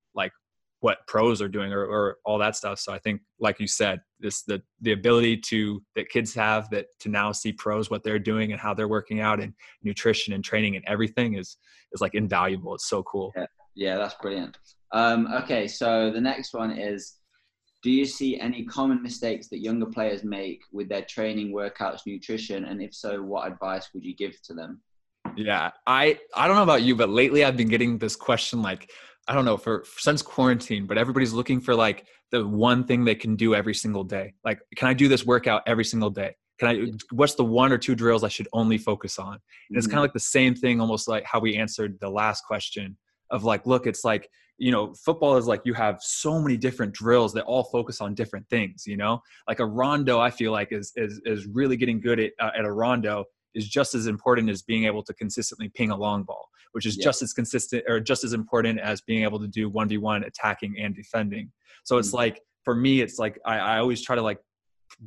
what 0.82 1.06
pros 1.06 1.40
are 1.40 1.48
doing 1.48 1.72
or, 1.72 1.84
or 1.84 2.18
all 2.24 2.38
that 2.38 2.56
stuff. 2.56 2.76
So 2.80 2.92
I 2.92 2.98
think, 2.98 3.20
like 3.38 3.60
you 3.60 3.68
said, 3.68 4.00
this 4.18 4.42
the 4.42 4.60
the 4.80 4.92
ability 4.92 5.36
to 5.36 5.80
that 5.94 6.08
kids 6.10 6.34
have 6.34 6.68
that 6.70 6.86
to 7.00 7.08
now 7.08 7.30
see 7.30 7.52
pros 7.52 7.88
what 7.88 8.02
they're 8.02 8.18
doing 8.18 8.50
and 8.50 8.60
how 8.60 8.74
they're 8.74 8.88
working 8.88 9.20
out 9.20 9.40
and 9.40 9.54
nutrition 9.84 10.34
and 10.34 10.44
training 10.44 10.74
and 10.74 10.84
everything 10.86 11.34
is 11.34 11.56
is 11.92 12.00
like 12.00 12.14
invaluable. 12.14 12.74
It's 12.74 12.88
so 12.88 13.02
cool. 13.04 13.32
Yeah, 13.36 13.46
yeah 13.76 13.96
that's 13.96 14.14
brilliant. 14.14 14.58
Um, 14.90 15.28
okay, 15.42 15.66
so 15.66 16.10
the 16.10 16.20
next 16.20 16.52
one 16.52 16.76
is. 16.76 17.14
Do 17.84 17.90
you 17.90 18.04
see 18.04 18.38
any 18.38 18.64
common 18.64 19.02
mistakes 19.02 19.48
that 19.48 19.58
younger 19.58 19.86
players 19.86 20.22
make 20.22 20.60
with 20.70 20.88
their 20.88 21.02
training, 21.02 21.52
workouts, 21.52 22.02
nutrition, 22.06 22.64
and 22.64 22.80
if 22.80 22.94
so, 22.94 23.20
what 23.20 23.50
advice 23.50 23.88
would 23.92 24.04
you 24.04 24.14
give 24.14 24.40
to 24.42 24.54
them? 24.54 24.80
Yeah, 25.36 25.72
I 25.84 26.18
I 26.34 26.46
don't 26.46 26.56
know 26.56 26.62
about 26.62 26.82
you, 26.82 26.94
but 26.94 27.08
lately 27.08 27.44
I've 27.44 27.56
been 27.56 27.68
getting 27.68 27.98
this 27.98 28.14
question 28.14 28.62
like 28.62 28.90
I 29.28 29.34
don't 29.34 29.44
know 29.44 29.56
for, 29.56 29.84
since 29.98 30.20
quarantine, 30.20 30.86
but 30.86 30.98
everybody's 30.98 31.32
looking 31.32 31.60
for 31.60 31.74
like 31.74 32.06
the 32.30 32.46
one 32.46 32.84
thing 32.84 33.04
they 33.04 33.14
can 33.14 33.36
do 33.36 33.54
every 33.54 33.74
single 33.74 34.04
day. 34.04 34.34
Like, 34.44 34.60
can 34.76 34.88
I 34.88 34.94
do 34.94 35.08
this 35.08 35.24
workout 35.24 35.62
every 35.66 35.84
single 35.84 36.10
day? 36.10 36.34
Can 36.58 36.68
I? 36.68 36.92
What's 37.10 37.34
the 37.34 37.44
one 37.44 37.72
or 37.72 37.78
two 37.78 37.94
drills 37.94 38.24
I 38.24 38.28
should 38.28 38.48
only 38.52 38.78
focus 38.78 39.18
on? 39.18 39.34
And 39.34 39.36
mm-hmm. 39.36 39.78
it's 39.78 39.86
kind 39.86 39.98
of 39.98 40.02
like 40.02 40.12
the 40.12 40.20
same 40.20 40.54
thing, 40.54 40.80
almost 40.80 41.08
like 41.08 41.24
how 41.24 41.40
we 41.40 41.56
answered 41.56 41.98
the 42.00 42.10
last 42.10 42.44
question 42.44 42.96
of 43.30 43.44
like, 43.44 43.66
look, 43.66 43.86
it's 43.86 44.04
like 44.04 44.28
you 44.58 44.70
know, 44.70 44.94
football 44.94 45.36
is 45.36 45.46
like 45.48 45.62
you 45.64 45.74
have 45.74 45.98
so 46.00 46.40
many 46.40 46.56
different 46.56 46.92
drills 46.92 47.32
that 47.32 47.44
all 47.44 47.64
focus 47.64 48.00
on 48.00 48.14
different 48.14 48.48
things. 48.48 48.84
You 48.86 48.96
know, 48.96 49.20
like 49.48 49.60
a 49.60 49.66
rondo, 49.66 50.20
I 50.20 50.30
feel 50.30 50.52
like 50.52 50.68
is 50.70 50.92
is 50.96 51.20
is 51.24 51.46
really 51.46 51.76
getting 51.76 52.00
good 52.00 52.20
at 52.20 52.32
uh, 52.40 52.50
at 52.56 52.64
a 52.64 52.72
rondo 52.72 53.24
is 53.54 53.68
just 53.68 53.94
as 53.94 54.06
important 54.06 54.48
as 54.48 54.62
being 54.62 54.84
able 54.84 55.02
to 55.02 55.12
consistently 55.14 55.68
ping 55.74 55.90
a 55.90 55.96
long 55.96 56.22
ball, 56.22 56.48
which 56.72 56.86
is 56.86 56.96
yeah. 56.96 57.04
just 57.04 57.22
as 57.22 57.32
consistent 57.32 57.84
or 57.88 58.00
just 58.00 58.24
as 58.24 58.32
important 58.32 58.78
as 58.80 59.00
being 59.00 59.22
able 59.22 59.38
to 59.38 59.48
do 59.48 59.70
1v1 59.70 60.26
attacking 60.26 60.74
and 60.78 60.94
defending. 60.94 61.50
So 61.84 61.98
it's 61.98 62.08
mm-hmm. 62.08 62.16
like, 62.16 62.40
for 62.64 62.74
me, 62.74 63.00
it's 63.00 63.18
like 63.18 63.38
I, 63.44 63.58
I 63.58 63.78
always 63.78 64.02
try 64.02 64.16
to 64.16 64.22
like 64.22 64.38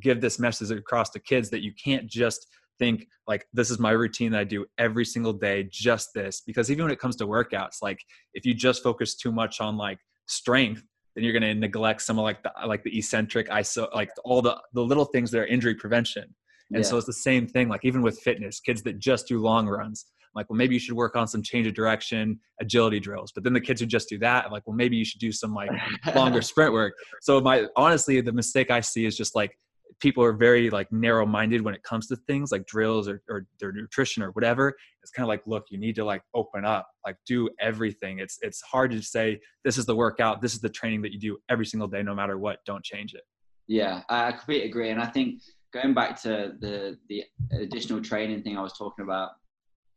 give 0.00 0.20
this 0.20 0.38
message 0.38 0.70
across 0.70 1.10
to 1.10 1.20
kids 1.20 1.50
that 1.50 1.62
you 1.62 1.72
can't 1.82 2.06
just 2.06 2.46
think 2.78 3.06
like 3.26 3.46
this 3.54 3.70
is 3.70 3.78
my 3.78 3.92
routine 3.92 4.32
that 4.32 4.40
I 4.40 4.44
do 4.44 4.66
every 4.78 5.04
single 5.04 5.32
day, 5.32 5.68
just 5.70 6.10
this. 6.14 6.42
Because 6.46 6.70
even 6.70 6.84
when 6.84 6.92
it 6.92 6.98
comes 6.98 7.16
to 7.16 7.26
workouts, 7.26 7.82
like 7.82 8.00
if 8.34 8.44
you 8.44 8.54
just 8.54 8.82
focus 8.82 9.14
too 9.14 9.32
much 9.32 9.60
on 9.60 9.76
like 9.76 9.98
strength, 10.26 10.82
then 11.14 11.24
you're 11.24 11.32
going 11.32 11.42
to 11.42 11.54
neglect 11.54 12.02
some 12.02 12.18
of 12.18 12.24
like 12.24 12.42
the 12.42 12.52
like 12.66 12.82
the 12.82 12.98
eccentric 12.98 13.48
iso 13.48 13.88
like 13.94 14.10
all 14.22 14.42
the 14.42 14.54
the 14.74 14.82
little 14.82 15.06
things 15.06 15.30
that 15.30 15.40
are 15.40 15.46
injury 15.46 15.74
prevention 15.74 16.34
and 16.72 16.82
yeah. 16.82 16.88
so 16.88 16.96
it's 16.96 17.06
the 17.06 17.12
same 17.12 17.46
thing, 17.46 17.68
like 17.68 17.84
even 17.84 18.02
with 18.02 18.18
fitness, 18.18 18.60
kids 18.60 18.82
that 18.82 18.98
just 18.98 19.28
do 19.28 19.38
long 19.38 19.68
runs. 19.68 20.06
Like, 20.36 20.48
well, 20.50 20.56
maybe 20.56 20.74
you 20.74 20.78
should 20.78 20.94
work 20.94 21.16
on 21.16 21.26
some 21.26 21.42
change 21.42 21.66
of 21.66 21.74
direction, 21.74 22.38
agility 22.60 23.00
drills. 23.00 23.32
But 23.32 23.42
then 23.42 23.52
the 23.52 23.60
kids 23.60 23.80
who 23.80 23.86
just 23.86 24.08
do 24.08 24.18
that, 24.18 24.44
I'm 24.44 24.52
like, 24.52 24.66
well, 24.66 24.76
maybe 24.76 24.96
you 24.96 25.04
should 25.04 25.20
do 25.20 25.32
some 25.32 25.54
like 25.54 25.70
longer 26.14 26.42
sprint 26.50 26.72
work. 26.72 26.94
So 27.22 27.40
my 27.40 27.66
honestly, 27.74 28.20
the 28.20 28.32
mistake 28.32 28.70
I 28.70 28.80
see 28.80 29.06
is 29.06 29.16
just 29.16 29.34
like 29.34 29.58
people 30.00 30.22
are 30.22 30.32
very 30.32 30.68
like 30.68 30.90
narrow-minded 30.92 31.62
when 31.62 31.74
it 31.74 31.82
comes 31.82 32.06
to 32.08 32.16
things 32.26 32.52
like 32.52 32.66
drills 32.66 33.08
or, 33.08 33.22
or 33.28 33.46
their 33.58 33.72
nutrition 33.72 34.22
or 34.22 34.30
whatever. 34.32 34.76
It's 35.02 35.10
kind 35.10 35.24
of 35.24 35.28
like, 35.28 35.42
look, 35.46 35.64
you 35.70 35.78
need 35.78 35.94
to 35.96 36.04
like 36.04 36.22
open 36.34 36.64
up, 36.64 36.86
like 37.04 37.16
do 37.26 37.48
everything. 37.60 38.18
It's 38.18 38.38
it's 38.42 38.60
hard 38.60 38.90
to 38.90 39.02
say 39.02 39.40
this 39.64 39.78
is 39.78 39.86
the 39.86 39.96
workout, 39.96 40.42
this 40.42 40.54
is 40.54 40.60
the 40.60 40.68
training 40.68 41.02
that 41.02 41.12
you 41.12 41.18
do 41.18 41.38
every 41.48 41.66
single 41.66 41.88
day, 41.88 42.02
no 42.02 42.14
matter 42.14 42.38
what. 42.38 42.58
Don't 42.66 42.84
change 42.84 43.14
it. 43.14 43.22
Yeah, 43.68 44.02
I 44.08 44.32
completely 44.32 44.68
agree, 44.68 44.90
and 44.90 45.00
I 45.00 45.06
think 45.06 45.42
going 45.72 45.94
back 45.94 46.20
to 46.22 46.54
the 46.60 46.98
the 47.08 47.24
additional 47.52 48.00
training 48.02 48.42
thing 48.42 48.56
I 48.56 48.62
was 48.62 48.74
talking 48.74 49.04
about 49.04 49.30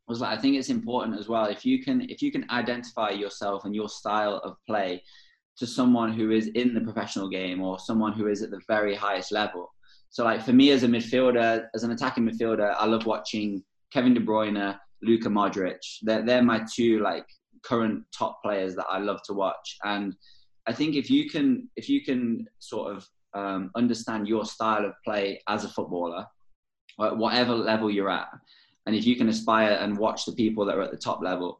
was 0.09 0.21
I 0.21 0.35
think 0.35 0.55
it's 0.55 0.69
important 0.69 1.19
as 1.19 1.29
well 1.29 1.45
if 1.45 1.65
you 1.65 1.83
can 1.83 2.01
if 2.09 2.21
you 2.21 2.31
can 2.31 2.45
identify 2.49 3.11
yourself 3.11 3.63
and 3.63 3.75
your 3.75 3.87
style 3.87 4.41
of 4.43 4.57
play 4.67 5.03
to 5.57 5.67
someone 5.67 6.11
who 6.11 6.31
is 6.31 6.47
in 6.47 6.73
the 6.73 6.81
professional 6.81 7.29
game 7.29 7.61
or 7.61 7.79
someone 7.79 8.13
who 8.13 8.27
is 8.27 8.41
at 8.41 8.49
the 8.49 8.61
very 8.67 8.95
highest 8.95 9.31
level. 9.31 9.69
So 10.09 10.23
like 10.23 10.41
for 10.41 10.53
me 10.53 10.71
as 10.71 10.83
a 10.83 10.87
midfielder, 10.87 11.67
as 11.75 11.83
an 11.83 11.91
attacking 11.91 12.23
midfielder, 12.23 12.73
I 12.77 12.85
love 12.85 13.05
watching 13.05 13.63
Kevin 13.91 14.13
De 14.13 14.21
Bruyne, 14.21 14.77
Luka 15.03 15.29
Modric. 15.29 15.79
They're 16.01 16.25
they're 16.25 16.43
my 16.43 16.65
two 16.73 16.99
like 16.99 17.25
current 17.63 18.03
top 18.17 18.41
players 18.43 18.75
that 18.75 18.87
I 18.89 18.99
love 18.99 19.21
to 19.25 19.33
watch. 19.33 19.77
And 19.83 20.15
I 20.65 20.73
think 20.73 20.95
if 20.95 21.11
you 21.11 21.29
can 21.29 21.69
if 21.75 21.87
you 21.87 22.03
can 22.03 22.47
sort 22.59 22.95
of 22.95 23.07
um, 23.35 23.69
understand 23.75 24.27
your 24.27 24.45
style 24.45 24.85
of 24.85 24.93
play 25.05 25.41
as 25.47 25.65
a 25.65 25.69
footballer, 25.69 26.25
whatever 26.97 27.53
level 27.53 27.91
you're 27.91 28.09
at, 28.09 28.29
and 28.89 28.97
if 28.97 29.05
you 29.05 29.15
can 29.15 29.29
aspire 29.29 29.73
and 29.73 29.95
watch 29.95 30.25
the 30.25 30.31
people 30.31 30.65
that 30.65 30.75
are 30.75 30.81
at 30.81 30.89
the 30.89 30.97
top 30.97 31.21
level, 31.21 31.59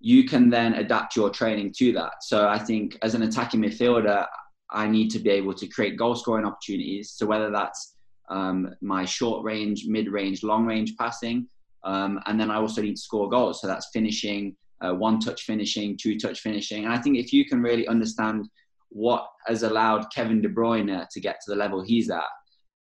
you 0.00 0.24
can 0.24 0.50
then 0.50 0.74
adapt 0.74 1.14
your 1.14 1.30
training 1.30 1.72
to 1.78 1.92
that. 1.92 2.14
So 2.22 2.48
I 2.48 2.58
think 2.58 2.98
as 3.02 3.14
an 3.14 3.22
attacking 3.22 3.60
midfielder, 3.60 4.26
I 4.72 4.88
need 4.88 5.08
to 5.10 5.20
be 5.20 5.30
able 5.30 5.54
to 5.54 5.68
create 5.68 5.96
goal 5.96 6.16
scoring 6.16 6.44
opportunities. 6.44 7.12
So 7.12 7.26
whether 7.26 7.48
that's 7.48 7.94
um, 8.28 8.74
my 8.80 9.04
short 9.04 9.44
range, 9.44 9.84
mid 9.86 10.08
range, 10.08 10.42
long 10.42 10.66
range 10.66 10.96
passing, 10.98 11.46
um, 11.84 12.18
and 12.26 12.40
then 12.40 12.50
I 12.50 12.56
also 12.56 12.82
need 12.82 12.96
to 12.96 13.00
score 13.00 13.28
goals. 13.28 13.60
So 13.60 13.68
that's 13.68 13.90
finishing, 13.92 14.56
uh, 14.80 14.94
one 14.94 15.20
touch 15.20 15.42
finishing, 15.42 15.96
two 15.96 16.18
touch 16.18 16.40
finishing. 16.40 16.86
And 16.86 16.92
I 16.92 16.98
think 16.98 17.18
if 17.18 17.32
you 17.32 17.44
can 17.44 17.62
really 17.62 17.86
understand 17.86 18.48
what 18.88 19.28
has 19.46 19.62
allowed 19.62 20.12
Kevin 20.12 20.42
De 20.42 20.48
Bruyne 20.48 21.06
to 21.08 21.20
get 21.20 21.36
to 21.44 21.52
the 21.52 21.56
level 21.56 21.84
he's 21.84 22.10
at, 22.10 22.32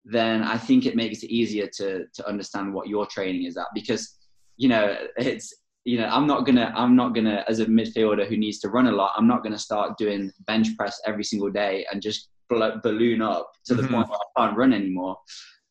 then 0.05 0.43
I 0.43 0.57
think 0.57 0.85
it 0.85 0.95
makes 0.95 1.23
it 1.23 1.29
easier 1.29 1.67
to 1.77 2.05
to 2.13 2.27
understand 2.27 2.73
what 2.73 2.87
your 2.87 3.05
training 3.05 3.45
is 3.45 3.57
at 3.57 3.67
because 3.73 4.17
you 4.57 4.69
know 4.69 4.97
it's 5.17 5.53
you 5.85 5.97
know 5.97 6.07
I'm 6.07 6.27
not 6.27 6.45
gonna 6.45 6.73
I'm 6.75 6.95
not 6.95 7.15
gonna 7.15 7.43
as 7.47 7.59
a 7.59 7.65
midfielder 7.65 8.27
who 8.27 8.37
needs 8.37 8.59
to 8.59 8.69
run 8.69 8.87
a 8.87 8.91
lot 8.91 9.13
I'm 9.15 9.27
not 9.27 9.43
gonna 9.43 9.57
start 9.57 9.97
doing 9.97 10.31
bench 10.45 10.75
press 10.77 10.99
every 11.05 11.23
single 11.23 11.49
day 11.49 11.85
and 11.91 12.01
just 12.01 12.29
balloon 12.49 13.21
up 13.21 13.51
to 13.65 13.75
the 13.75 13.83
mm-hmm. 13.83 13.93
point 13.93 14.09
where 14.09 14.19
I 14.19 14.45
can't 14.45 14.57
run 14.57 14.73
anymore. 14.73 15.17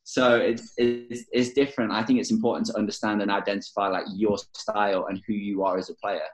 So 0.05 0.37
it's, 0.37 0.73
it's 0.77 1.25
it's 1.33 1.53
different. 1.53 1.93
I 1.93 2.03
think 2.03 2.19
it's 2.19 2.31
important 2.31 2.67
to 2.67 2.77
understand 2.77 3.23
and 3.23 3.31
identify 3.31 3.89
like 3.89 4.05
your 4.15 4.37
style 4.55 5.07
and 5.09 5.23
who 5.27 5.33
you 5.33 5.63
are 5.63 5.79
as 5.79 5.91
a 5.91 5.95
player. 5.95 6.27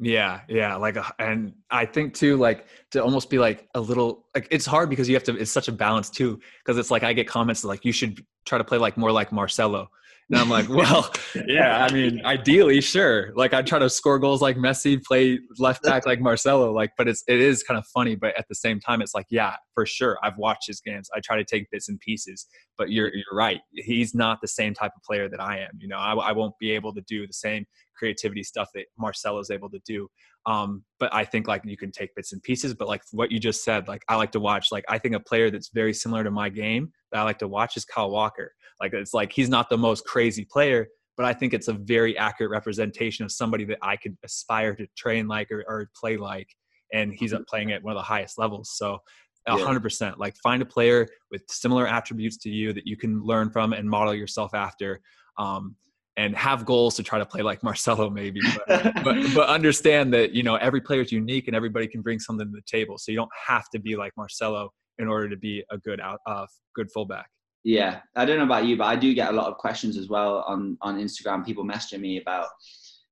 Yeah, 0.00 0.42
yeah, 0.48 0.76
like, 0.76 0.96
uh, 0.96 1.02
and 1.18 1.54
I 1.70 1.84
think 1.84 2.14
too, 2.14 2.36
like 2.36 2.66
to 2.92 3.02
almost 3.02 3.30
be 3.30 3.38
like 3.38 3.68
a 3.74 3.80
little, 3.80 4.26
like 4.32 4.46
it's 4.50 4.64
hard 4.64 4.90
because 4.90 5.08
you 5.08 5.16
have 5.16 5.24
to. 5.24 5.36
It's 5.36 5.50
such 5.50 5.66
a 5.66 5.72
balance 5.72 6.08
too, 6.08 6.38
because 6.62 6.78
it's 6.78 6.90
like 6.90 7.02
I 7.02 7.12
get 7.12 7.26
comments 7.26 7.64
like 7.64 7.84
you 7.84 7.90
should 7.90 8.24
try 8.46 8.58
to 8.58 8.64
play 8.64 8.78
like 8.78 8.96
more 8.96 9.10
like 9.10 9.32
Marcelo, 9.32 9.90
and 10.30 10.38
I'm 10.38 10.48
like, 10.48 10.68
well, 10.68 11.10
yeah, 11.46 11.84
I 11.84 11.92
mean, 11.92 12.24
ideally, 12.24 12.80
sure. 12.80 13.32
Like 13.34 13.54
I 13.54 13.62
try 13.62 13.78
to 13.78 13.88
score 13.88 14.18
goals 14.18 14.42
like 14.42 14.56
Messi, 14.56 15.02
play 15.02 15.38
left 15.58 15.82
back 15.82 16.06
like 16.06 16.20
Marcelo, 16.20 16.72
like, 16.72 16.92
but 16.98 17.08
it's 17.08 17.22
it 17.26 17.40
is 17.40 17.62
kind 17.62 17.78
of 17.78 17.86
funny, 17.86 18.14
but 18.14 18.36
at 18.38 18.46
the 18.48 18.54
same 18.54 18.80
time, 18.80 19.00
it's 19.00 19.14
like, 19.14 19.26
yeah, 19.30 19.56
for 19.74 19.86
sure, 19.86 20.18
I've 20.22 20.36
watched 20.36 20.66
his 20.66 20.80
games. 20.80 21.08
I 21.14 21.20
try 21.20 21.36
to 21.36 21.44
take 21.44 21.70
bits 21.70 21.88
and 21.88 21.98
pieces, 22.00 22.46
but 22.76 22.90
you're 22.90 23.14
you're 23.14 23.24
right. 23.34 23.60
He's 23.72 24.14
not 24.14 24.40
the 24.42 24.48
same 24.48 24.74
type 24.74 24.92
of 24.96 25.02
player 25.02 25.28
that 25.28 25.40
I 25.40 25.58
am. 25.60 25.70
You 25.78 25.88
know, 25.88 25.98
I, 25.98 26.12
I 26.14 26.32
won't 26.32 26.58
be 26.58 26.72
able 26.72 26.94
to 26.94 27.00
do 27.02 27.26
the 27.26 27.32
same 27.32 27.64
creativity 27.96 28.42
stuff 28.42 28.68
that 28.74 28.84
Marcelo 28.98 29.40
is 29.40 29.50
able 29.50 29.70
to 29.70 29.80
do. 29.86 30.08
Um, 30.46 30.84
but 30.98 31.14
I 31.14 31.24
think 31.24 31.46
like 31.46 31.62
you 31.64 31.76
can 31.76 31.92
take 31.92 32.14
bits 32.14 32.32
and 32.32 32.42
pieces. 32.42 32.74
But 32.74 32.88
like 32.88 33.02
what 33.12 33.30
you 33.30 33.38
just 33.38 33.64
said, 33.64 33.88
like 33.88 34.02
I 34.08 34.16
like 34.16 34.32
to 34.32 34.40
watch. 34.40 34.68
Like 34.72 34.84
I 34.88 34.98
think 34.98 35.14
a 35.14 35.20
player 35.20 35.50
that's 35.50 35.70
very 35.72 35.94
similar 35.94 36.24
to 36.24 36.30
my 36.30 36.48
game 36.48 36.92
that 37.12 37.20
I 37.20 37.22
like 37.22 37.38
to 37.38 37.48
watch 37.48 37.76
is 37.76 37.84
Kyle 37.84 38.10
Walker. 38.10 38.52
Like 38.80 38.92
it's 38.92 39.14
like 39.14 39.32
he's 39.32 39.48
not 39.48 39.70
the 39.70 39.78
most 39.78 40.04
crazy 40.04 40.46
player, 40.50 40.88
but 41.16 41.26
I 41.26 41.32
think 41.32 41.54
it's 41.54 41.68
a 41.68 41.72
very 41.72 42.16
accurate 42.16 42.50
representation 42.50 43.24
of 43.24 43.32
somebody 43.32 43.64
that 43.66 43.78
I 43.82 43.96
could 43.96 44.16
aspire 44.24 44.74
to 44.76 44.86
train 44.96 45.28
like 45.28 45.50
or, 45.50 45.64
or 45.68 45.90
play 45.98 46.16
like. 46.16 46.48
And 46.92 47.12
he's 47.12 47.32
mm-hmm. 47.32 47.42
playing 47.48 47.72
at 47.72 47.82
one 47.82 47.92
of 47.92 47.98
the 47.98 48.04
highest 48.04 48.38
levels. 48.38 48.72
So 48.74 48.98
hundred 49.46 49.80
percent. 49.80 50.18
Like 50.18 50.36
find 50.42 50.62
a 50.62 50.66
player 50.66 51.08
with 51.30 51.42
similar 51.48 51.86
attributes 51.86 52.36
to 52.38 52.50
you 52.50 52.72
that 52.72 52.86
you 52.86 52.96
can 52.96 53.22
learn 53.22 53.50
from 53.50 53.72
and 53.72 53.88
model 53.88 54.14
yourself 54.14 54.54
after. 54.54 55.00
Um, 55.38 55.76
and 56.18 56.36
have 56.36 56.66
goals 56.66 56.96
to 56.96 57.02
try 57.02 57.18
to 57.18 57.24
play 57.24 57.42
like 57.42 57.62
Marcelo 57.68 58.10
maybe, 58.10 58.40
but, 58.66 58.92
but, 59.04 59.16
but 59.34 59.48
understand 59.48 60.12
that 60.12 60.32
you 60.32 60.42
know 60.42 60.56
every 60.56 60.80
player 60.80 61.00
is 61.00 61.12
unique 61.12 61.46
and 61.46 61.56
everybody 61.56 61.86
can 61.86 62.02
bring 62.02 62.18
something 62.18 62.46
to 62.46 62.52
the 62.52 62.62
table. 62.66 62.98
So 62.98 63.12
you 63.12 63.16
don't 63.16 63.30
have 63.46 63.70
to 63.70 63.78
be 63.78 63.96
like 63.96 64.12
Marcelo 64.16 64.70
in 64.98 65.08
order 65.08 65.30
to 65.30 65.36
be 65.36 65.64
a 65.70 65.78
good 65.78 66.00
out 66.00 66.18
uh, 66.26 66.46
good 66.74 66.90
fullback. 66.92 67.30
Yeah, 67.64 68.00
I 68.16 68.24
don't 68.24 68.38
know 68.38 68.44
about 68.44 68.66
you, 68.66 68.76
but 68.76 68.84
I 68.84 68.96
do 68.96 69.14
get 69.14 69.30
a 69.30 69.36
lot 69.36 69.46
of 69.46 69.56
questions 69.58 69.96
as 69.96 70.08
well 70.08 70.44
on 70.46 70.76
on 70.82 70.98
Instagram. 70.98 71.46
People 71.46 71.64
messaging 71.64 72.00
me 72.00 72.20
about 72.20 72.48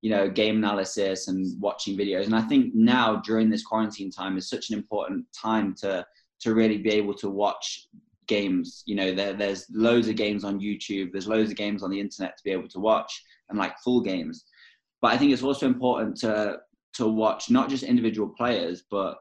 you 0.02 0.10
know 0.10 0.28
game 0.28 0.56
analysis 0.56 1.28
and 1.28 1.46
watching 1.60 1.96
videos, 1.96 2.26
and 2.26 2.34
I 2.34 2.42
think 2.42 2.74
now 2.74 3.16
during 3.16 3.50
this 3.50 3.64
quarantine 3.64 4.10
time 4.10 4.36
is 4.36 4.50
such 4.50 4.70
an 4.70 4.76
important 4.76 5.24
time 5.32 5.74
to 5.82 6.04
to 6.40 6.54
really 6.54 6.78
be 6.78 6.90
able 6.90 7.14
to 7.14 7.30
watch 7.30 7.88
games. 8.26 8.82
You 8.86 8.96
know, 8.96 9.14
there, 9.14 9.32
there's 9.32 9.66
loads 9.70 10.08
of 10.08 10.16
games 10.16 10.44
on 10.44 10.60
YouTube. 10.60 11.12
There's 11.12 11.28
loads 11.28 11.50
of 11.50 11.56
games 11.56 11.82
on 11.82 11.90
the 11.90 12.00
internet 12.00 12.36
to 12.36 12.44
be 12.44 12.50
able 12.50 12.68
to 12.68 12.80
watch 12.80 13.22
and 13.48 13.58
like 13.58 13.78
full 13.78 14.00
games. 14.00 14.44
But 15.00 15.12
I 15.12 15.18
think 15.18 15.32
it's 15.32 15.42
also 15.42 15.66
important 15.66 16.16
to 16.18 16.58
to 16.94 17.06
watch 17.06 17.50
not 17.50 17.68
just 17.68 17.82
individual 17.82 18.28
players, 18.28 18.84
but 18.90 19.18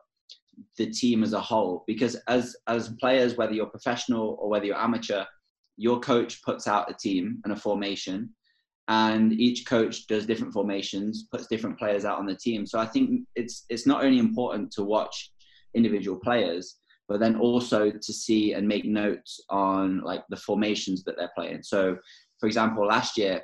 the 0.78 0.90
team 0.90 1.24
as 1.24 1.34
a 1.34 1.40
whole. 1.40 1.84
Because 1.88 2.16
as 2.28 2.56
as 2.68 2.90
players, 3.00 3.36
whether 3.36 3.54
you're 3.54 3.66
professional 3.66 4.38
or 4.40 4.50
whether 4.50 4.66
you're 4.66 4.78
amateur, 4.78 5.26
your 5.78 6.00
coach 6.00 6.42
puts 6.44 6.68
out 6.68 6.90
a 6.90 6.94
team 6.94 7.42
and 7.44 7.54
a 7.54 7.58
formation, 7.58 8.30
and 8.88 9.34
each 9.34 9.66
coach 9.66 10.08
does 10.08 10.26
different 10.26 10.54
formations, 10.54 11.28
puts 11.32 11.48
different 11.48 11.78
players 11.78 12.06
out 12.06 12.20
on 12.20 12.26
the 12.26 12.36
team. 12.36 12.66
So 12.66 12.80
I 12.80 12.86
think 12.86 13.22
it's 13.36 13.66
it's 13.70 13.86
not 13.86 14.04
only 14.04 14.20
important 14.20 14.72
to 14.74 14.84
watch 14.84 15.32
individual 15.74 16.18
players, 16.18 16.78
but 17.08 17.20
then 17.20 17.36
also 17.36 17.92
to 17.92 18.14
see 18.14 18.54
and 18.54 18.68
make 18.68 18.86
notes 18.86 19.40
on 19.50 20.02
like 20.02 20.24
the 20.30 20.38
formations 20.38 21.04
that 21.04 21.16
they're 21.18 21.32
playing. 21.36 21.64
So, 21.64 21.98
for 22.40 22.48
example, 22.48 22.86
last 22.86 23.18
year 23.18 23.42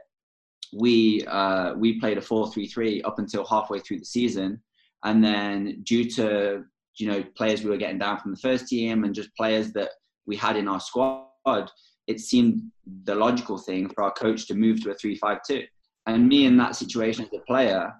we 0.74 1.25
uh, 1.25 1.74
we 1.75 2.00
played 2.00 2.18
a 2.18 2.22
four 2.22 2.51
three 2.51 2.68
three 2.68 3.01
up 3.03 3.20
until 3.20 3.46
halfway 3.46 3.80
through 3.80 4.00
the 4.00 4.06
season, 4.06 4.62
and 5.03 5.24
then 5.24 5.82
due 5.84 6.10
to 6.12 6.63
you 6.98 7.08
know 7.08 7.24
players 7.36 7.63
we 7.63 7.70
were 7.70 7.77
getting 7.77 8.00
down 8.00 8.20
from 8.20 8.32
the 8.32 8.39
first 8.39 8.68
team 8.68 9.03
and 9.03 9.15
just 9.15 9.36
players 9.36 9.72
that 9.74 9.91
we 10.25 10.36
had 10.36 10.56
in 10.56 10.68
our 10.68 10.80
squad, 10.80 11.72
it 12.08 12.20
seemed 12.20 12.62
the 13.03 13.15
logical 13.15 13.58
thing 13.58 13.89
for 13.89 14.03
our 14.03 14.12
coach 14.13 14.48
to 14.48 14.56
move 14.56 14.82
to 14.84 14.91
a 14.91 14.96
three 14.96 15.15
five 15.15 15.39
two. 15.48 15.63
And 16.08 16.27
me 16.27 16.46
in 16.46 16.58
that 16.58 16.75
situation 16.75 17.25
as 17.25 17.34
a 17.34 17.46
player, 17.46 17.94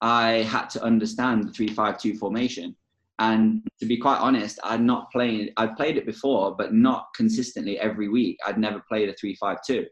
I 0.00 0.42
had 0.42 0.68
to 0.70 0.82
understand 0.82 1.44
the 1.44 1.52
three-five-two 1.52 2.18
formation. 2.18 2.76
And 3.18 3.62
to 3.80 3.86
be 3.86 3.96
quite 3.96 4.18
honest, 4.18 4.58
I'd 4.62 4.82
not 4.82 5.10
played. 5.10 5.52
I'd 5.56 5.76
played 5.76 5.96
it 5.96 6.06
before, 6.06 6.54
but 6.54 6.74
not 6.74 7.06
consistently 7.16 7.78
every 7.78 8.08
week. 8.08 8.38
I'd 8.46 8.58
never 8.58 8.82
played 8.88 9.08
a 9.08 9.14
three-five-two. 9.14 9.86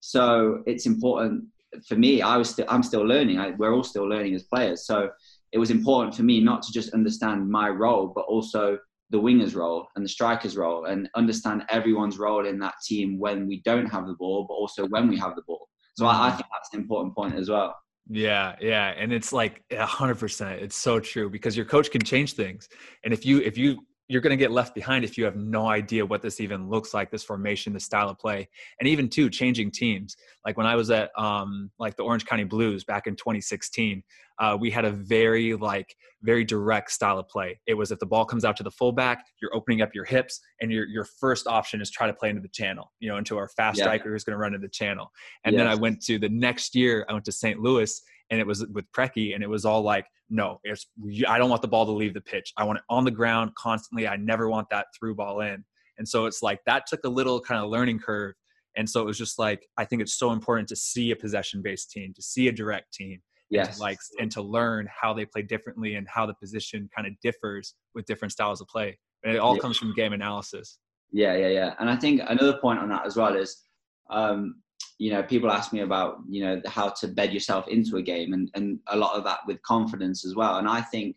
So 0.00 0.62
it's 0.66 0.86
important 0.86 1.44
for 1.88 1.96
me. 1.96 2.20
I 2.20 2.36
was 2.36 2.50
still. 2.50 2.66
I'm 2.68 2.82
still 2.82 3.02
learning. 3.02 3.38
I, 3.38 3.50
we're 3.52 3.74
all 3.74 3.82
still 3.82 4.08
learning 4.08 4.34
as 4.34 4.42
players. 4.42 4.86
So 4.86 5.08
it 5.52 5.58
was 5.58 5.70
important 5.70 6.14
for 6.14 6.22
me 6.22 6.40
not 6.40 6.62
to 6.62 6.72
just 6.72 6.92
understand 6.92 7.48
my 7.48 7.68
role, 7.70 8.12
but 8.14 8.26
also 8.26 8.78
the 9.10 9.20
winger's 9.20 9.54
role 9.54 9.86
and 9.94 10.04
the 10.04 10.08
striker's 10.08 10.56
role 10.56 10.86
and 10.86 11.08
understand 11.14 11.64
everyone's 11.70 12.18
role 12.18 12.44
in 12.44 12.58
that 12.58 12.74
team 12.84 13.18
when 13.18 13.46
we 13.46 13.62
don't 13.64 13.86
have 13.86 14.06
the 14.06 14.14
ball, 14.14 14.44
but 14.48 14.54
also 14.54 14.86
when 14.88 15.08
we 15.08 15.16
have 15.16 15.36
the 15.36 15.42
ball. 15.46 15.68
So 15.96 16.06
I, 16.06 16.26
I 16.26 16.30
think 16.30 16.46
that's 16.52 16.74
an 16.74 16.80
important 16.80 17.14
point 17.14 17.36
as 17.36 17.48
well. 17.48 17.74
Yeah, 18.08 18.54
yeah, 18.60 18.94
and 18.96 19.12
it's 19.12 19.32
like 19.32 19.64
hundred 19.76 20.18
percent. 20.20 20.62
It's 20.62 20.76
so 20.76 21.00
true 21.00 21.28
because 21.28 21.56
your 21.56 21.66
coach 21.66 21.90
can 21.90 22.02
change 22.02 22.34
things, 22.34 22.68
and 23.02 23.12
if 23.12 23.26
you 23.26 23.38
if 23.38 23.58
you 23.58 23.80
you're 24.08 24.20
going 24.20 24.30
to 24.30 24.36
get 24.36 24.52
left 24.52 24.74
behind 24.74 25.04
if 25.04 25.18
you 25.18 25.24
have 25.24 25.36
no 25.36 25.66
idea 25.66 26.04
what 26.04 26.22
this 26.22 26.40
even 26.40 26.68
looks 26.68 26.94
like 26.94 27.10
this 27.10 27.24
formation 27.24 27.72
the 27.72 27.80
style 27.80 28.08
of 28.08 28.18
play 28.18 28.48
and 28.80 28.88
even 28.88 29.08
too 29.08 29.28
changing 29.28 29.70
teams 29.70 30.16
like 30.44 30.56
when 30.56 30.66
i 30.66 30.74
was 30.74 30.90
at 30.90 31.10
um, 31.18 31.70
like 31.78 31.96
the 31.96 32.02
orange 32.02 32.24
county 32.24 32.44
blues 32.44 32.84
back 32.84 33.06
in 33.06 33.16
2016 33.16 34.02
uh, 34.38 34.56
we 34.58 34.70
had 34.70 34.84
a 34.84 34.90
very 34.90 35.54
like 35.54 35.96
very 36.22 36.44
direct 36.44 36.90
style 36.90 37.18
of 37.18 37.28
play 37.28 37.58
it 37.66 37.74
was 37.74 37.90
if 37.90 37.98
the 37.98 38.06
ball 38.06 38.24
comes 38.24 38.44
out 38.44 38.56
to 38.56 38.62
the 38.62 38.70
fullback 38.70 39.24
you're 39.40 39.54
opening 39.54 39.82
up 39.82 39.94
your 39.94 40.04
hips 40.04 40.40
and 40.60 40.70
your, 40.70 40.86
your 40.86 41.04
first 41.04 41.46
option 41.46 41.80
is 41.80 41.90
try 41.90 42.06
to 42.06 42.14
play 42.14 42.28
into 42.28 42.42
the 42.42 42.48
channel 42.48 42.92
you 43.00 43.08
know 43.08 43.16
into 43.16 43.36
our 43.36 43.48
fast 43.48 43.78
yeah. 43.78 43.84
striker 43.84 44.10
who's 44.10 44.24
going 44.24 44.34
to 44.34 44.38
run 44.38 44.54
into 44.54 44.64
the 44.64 44.70
channel 44.70 45.10
and 45.44 45.54
yes. 45.54 45.60
then 45.60 45.66
i 45.66 45.74
went 45.74 46.00
to 46.00 46.18
the 46.18 46.28
next 46.28 46.74
year 46.74 47.06
i 47.08 47.12
went 47.12 47.24
to 47.24 47.32
st 47.32 47.60
louis 47.60 48.02
and 48.30 48.40
it 48.40 48.46
was 48.46 48.66
with 48.72 48.90
Preki, 48.92 49.34
and 49.34 49.42
it 49.42 49.48
was 49.48 49.64
all 49.64 49.82
like, 49.82 50.06
no, 50.28 50.60
it's 50.64 50.86
I 51.28 51.38
don't 51.38 51.50
want 51.50 51.62
the 51.62 51.68
ball 51.68 51.86
to 51.86 51.92
leave 51.92 52.14
the 52.14 52.20
pitch. 52.20 52.52
I 52.56 52.64
want 52.64 52.78
it 52.78 52.84
on 52.90 53.04
the 53.04 53.10
ground 53.10 53.52
constantly. 53.56 54.08
I 54.08 54.16
never 54.16 54.48
want 54.48 54.68
that 54.70 54.86
through 54.98 55.14
ball 55.14 55.40
in. 55.40 55.64
And 55.98 56.08
so 56.08 56.26
it's 56.26 56.42
like 56.42 56.60
that 56.66 56.86
took 56.86 57.00
a 57.04 57.08
little 57.08 57.40
kind 57.40 57.62
of 57.62 57.70
learning 57.70 58.00
curve. 58.00 58.34
And 58.76 58.88
so 58.88 59.00
it 59.00 59.06
was 59.06 59.18
just 59.18 59.38
like 59.38 59.66
I 59.78 59.84
think 59.84 60.02
it's 60.02 60.18
so 60.18 60.32
important 60.32 60.68
to 60.68 60.76
see 60.76 61.10
a 61.10 61.16
possession 61.16 61.62
based 61.62 61.90
team, 61.90 62.12
to 62.14 62.22
see 62.22 62.48
a 62.48 62.52
direct 62.52 62.92
team, 62.92 63.20
yes, 63.50 63.68
and 63.68 63.76
to 63.76 63.82
like 63.82 63.98
and 64.18 64.30
to 64.32 64.42
learn 64.42 64.88
how 65.00 65.14
they 65.14 65.24
play 65.24 65.42
differently 65.42 65.94
and 65.94 66.06
how 66.08 66.26
the 66.26 66.34
position 66.34 66.90
kind 66.94 67.06
of 67.06 67.14
differs 67.22 67.74
with 67.94 68.04
different 68.06 68.32
styles 68.32 68.60
of 68.60 68.66
play. 68.68 68.98
And 69.24 69.34
it 69.34 69.38
all 69.38 69.56
yeah. 69.56 69.62
comes 69.62 69.78
from 69.78 69.94
game 69.94 70.12
analysis. 70.12 70.78
Yeah, 71.12 71.36
yeah, 71.36 71.48
yeah. 71.48 71.74
And 71.78 71.88
I 71.88 71.96
think 71.96 72.20
another 72.26 72.58
point 72.58 72.80
on 72.80 72.88
that 72.90 73.06
as 73.06 73.16
well 73.16 73.34
is 73.34 73.62
um, 74.10 74.56
you 74.98 75.10
know 75.10 75.22
people 75.22 75.50
ask 75.50 75.72
me 75.72 75.80
about 75.80 76.18
you 76.28 76.42
know 76.42 76.60
how 76.66 76.88
to 76.88 77.08
bed 77.08 77.32
yourself 77.32 77.68
into 77.68 77.96
a 77.96 78.02
game 78.02 78.32
and, 78.32 78.50
and 78.54 78.78
a 78.88 78.96
lot 78.96 79.16
of 79.16 79.24
that 79.24 79.40
with 79.46 79.60
confidence 79.62 80.24
as 80.24 80.34
well 80.34 80.56
and 80.56 80.68
i 80.68 80.80
think 80.80 81.16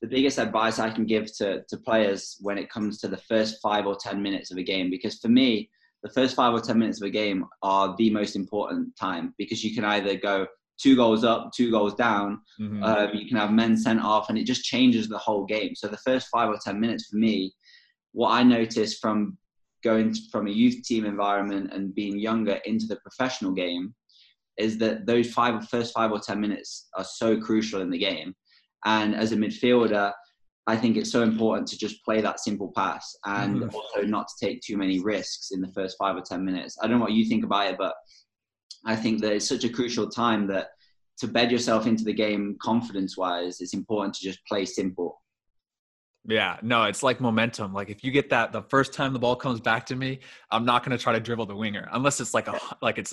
the 0.00 0.08
biggest 0.08 0.38
advice 0.38 0.78
i 0.78 0.90
can 0.90 1.04
give 1.04 1.34
to, 1.36 1.62
to 1.68 1.76
players 1.76 2.36
when 2.40 2.58
it 2.58 2.70
comes 2.70 2.98
to 2.98 3.08
the 3.08 3.16
first 3.16 3.60
five 3.62 3.86
or 3.86 3.96
ten 3.96 4.22
minutes 4.22 4.50
of 4.50 4.58
a 4.58 4.62
game 4.62 4.90
because 4.90 5.18
for 5.18 5.28
me 5.28 5.68
the 6.02 6.10
first 6.10 6.34
five 6.34 6.52
or 6.52 6.60
ten 6.60 6.78
minutes 6.78 7.00
of 7.00 7.06
a 7.06 7.10
game 7.10 7.44
are 7.62 7.94
the 7.98 8.10
most 8.10 8.34
important 8.34 8.94
time 8.96 9.34
because 9.38 9.62
you 9.62 9.74
can 9.74 9.84
either 9.84 10.16
go 10.16 10.46
two 10.80 10.96
goals 10.96 11.22
up 11.22 11.52
two 11.52 11.70
goals 11.70 11.94
down 11.94 12.40
mm-hmm. 12.60 12.82
um, 12.82 13.10
you 13.12 13.28
can 13.28 13.36
have 13.36 13.52
men 13.52 13.76
sent 13.76 14.00
off 14.00 14.30
and 14.30 14.38
it 14.38 14.44
just 14.44 14.64
changes 14.64 15.08
the 15.08 15.18
whole 15.18 15.44
game 15.44 15.74
so 15.74 15.86
the 15.86 15.98
first 15.98 16.28
five 16.28 16.48
or 16.48 16.58
ten 16.64 16.80
minutes 16.80 17.08
for 17.08 17.16
me 17.16 17.52
what 18.12 18.30
i 18.30 18.42
noticed 18.42 19.00
from 19.00 19.36
going 19.82 20.14
from 20.30 20.46
a 20.46 20.50
youth 20.50 20.82
team 20.84 21.04
environment 21.04 21.72
and 21.72 21.94
being 21.94 22.18
younger 22.18 22.60
into 22.64 22.86
the 22.86 22.96
professional 22.96 23.52
game 23.52 23.94
is 24.58 24.78
that 24.78 25.06
those 25.06 25.32
five 25.32 25.68
first 25.68 25.94
five 25.94 26.12
or 26.12 26.20
ten 26.20 26.40
minutes 26.40 26.88
are 26.96 27.04
so 27.04 27.40
crucial 27.40 27.80
in 27.80 27.90
the 27.90 27.98
game. 27.98 28.34
And 28.84 29.14
as 29.14 29.32
a 29.32 29.36
midfielder 29.36 30.12
i 30.66 30.76
think 30.76 30.96
it's 30.96 31.10
so 31.10 31.22
important 31.22 31.66
to 31.68 31.78
just 31.78 32.04
play 32.04 32.20
that 32.20 32.40
simple 32.40 32.72
pass 32.74 33.16
and 33.26 33.56
mm-hmm. 33.56 33.74
also 33.74 34.02
not 34.02 34.28
to 34.28 34.46
take 34.46 34.60
too 34.60 34.76
many 34.76 35.00
risks 35.00 35.50
in 35.52 35.60
the 35.60 35.72
first 35.72 35.96
five 35.98 36.16
or 36.16 36.22
ten 36.22 36.44
minutes. 36.44 36.76
I 36.80 36.86
don't 36.86 36.98
know 36.98 37.04
what 37.04 37.12
you 37.12 37.24
think 37.26 37.44
about 37.44 37.70
it 37.70 37.78
but 37.78 37.94
i 38.86 38.96
think 38.96 39.20
that 39.20 39.32
it's 39.32 39.48
such 39.48 39.64
a 39.64 39.68
crucial 39.68 40.08
time 40.08 40.46
that 40.48 40.68
to 41.18 41.28
bed 41.28 41.52
yourself 41.52 41.86
into 41.86 42.04
the 42.04 42.12
game 42.12 42.56
confidence 42.60 43.16
wise 43.16 43.60
it's 43.60 43.74
important 43.74 44.14
to 44.14 44.24
just 44.24 44.44
play 44.46 44.64
simple 44.64 45.20
yeah, 46.24 46.58
no, 46.62 46.84
it's 46.84 47.02
like 47.02 47.20
momentum. 47.20 47.72
Like 47.72 47.90
if 47.90 48.04
you 48.04 48.12
get 48.12 48.30
that 48.30 48.52
the 48.52 48.62
first 48.62 48.94
time 48.94 49.12
the 49.12 49.18
ball 49.18 49.34
comes 49.34 49.60
back 49.60 49.86
to 49.86 49.96
me, 49.96 50.20
I'm 50.50 50.64
not 50.64 50.84
going 50.84 50.96
to 50.96 51.02
try 51.02 51.12
to 51.12 51.20
dribble 51.20 51.46
the 51.46 51.56
winger 51.56 51.88
unless 51.92 52.20
it's 52.20 52.32
like 52.32 52.48
a 52.48 52.60
like 52.80 52.98
it's 52.98 53.12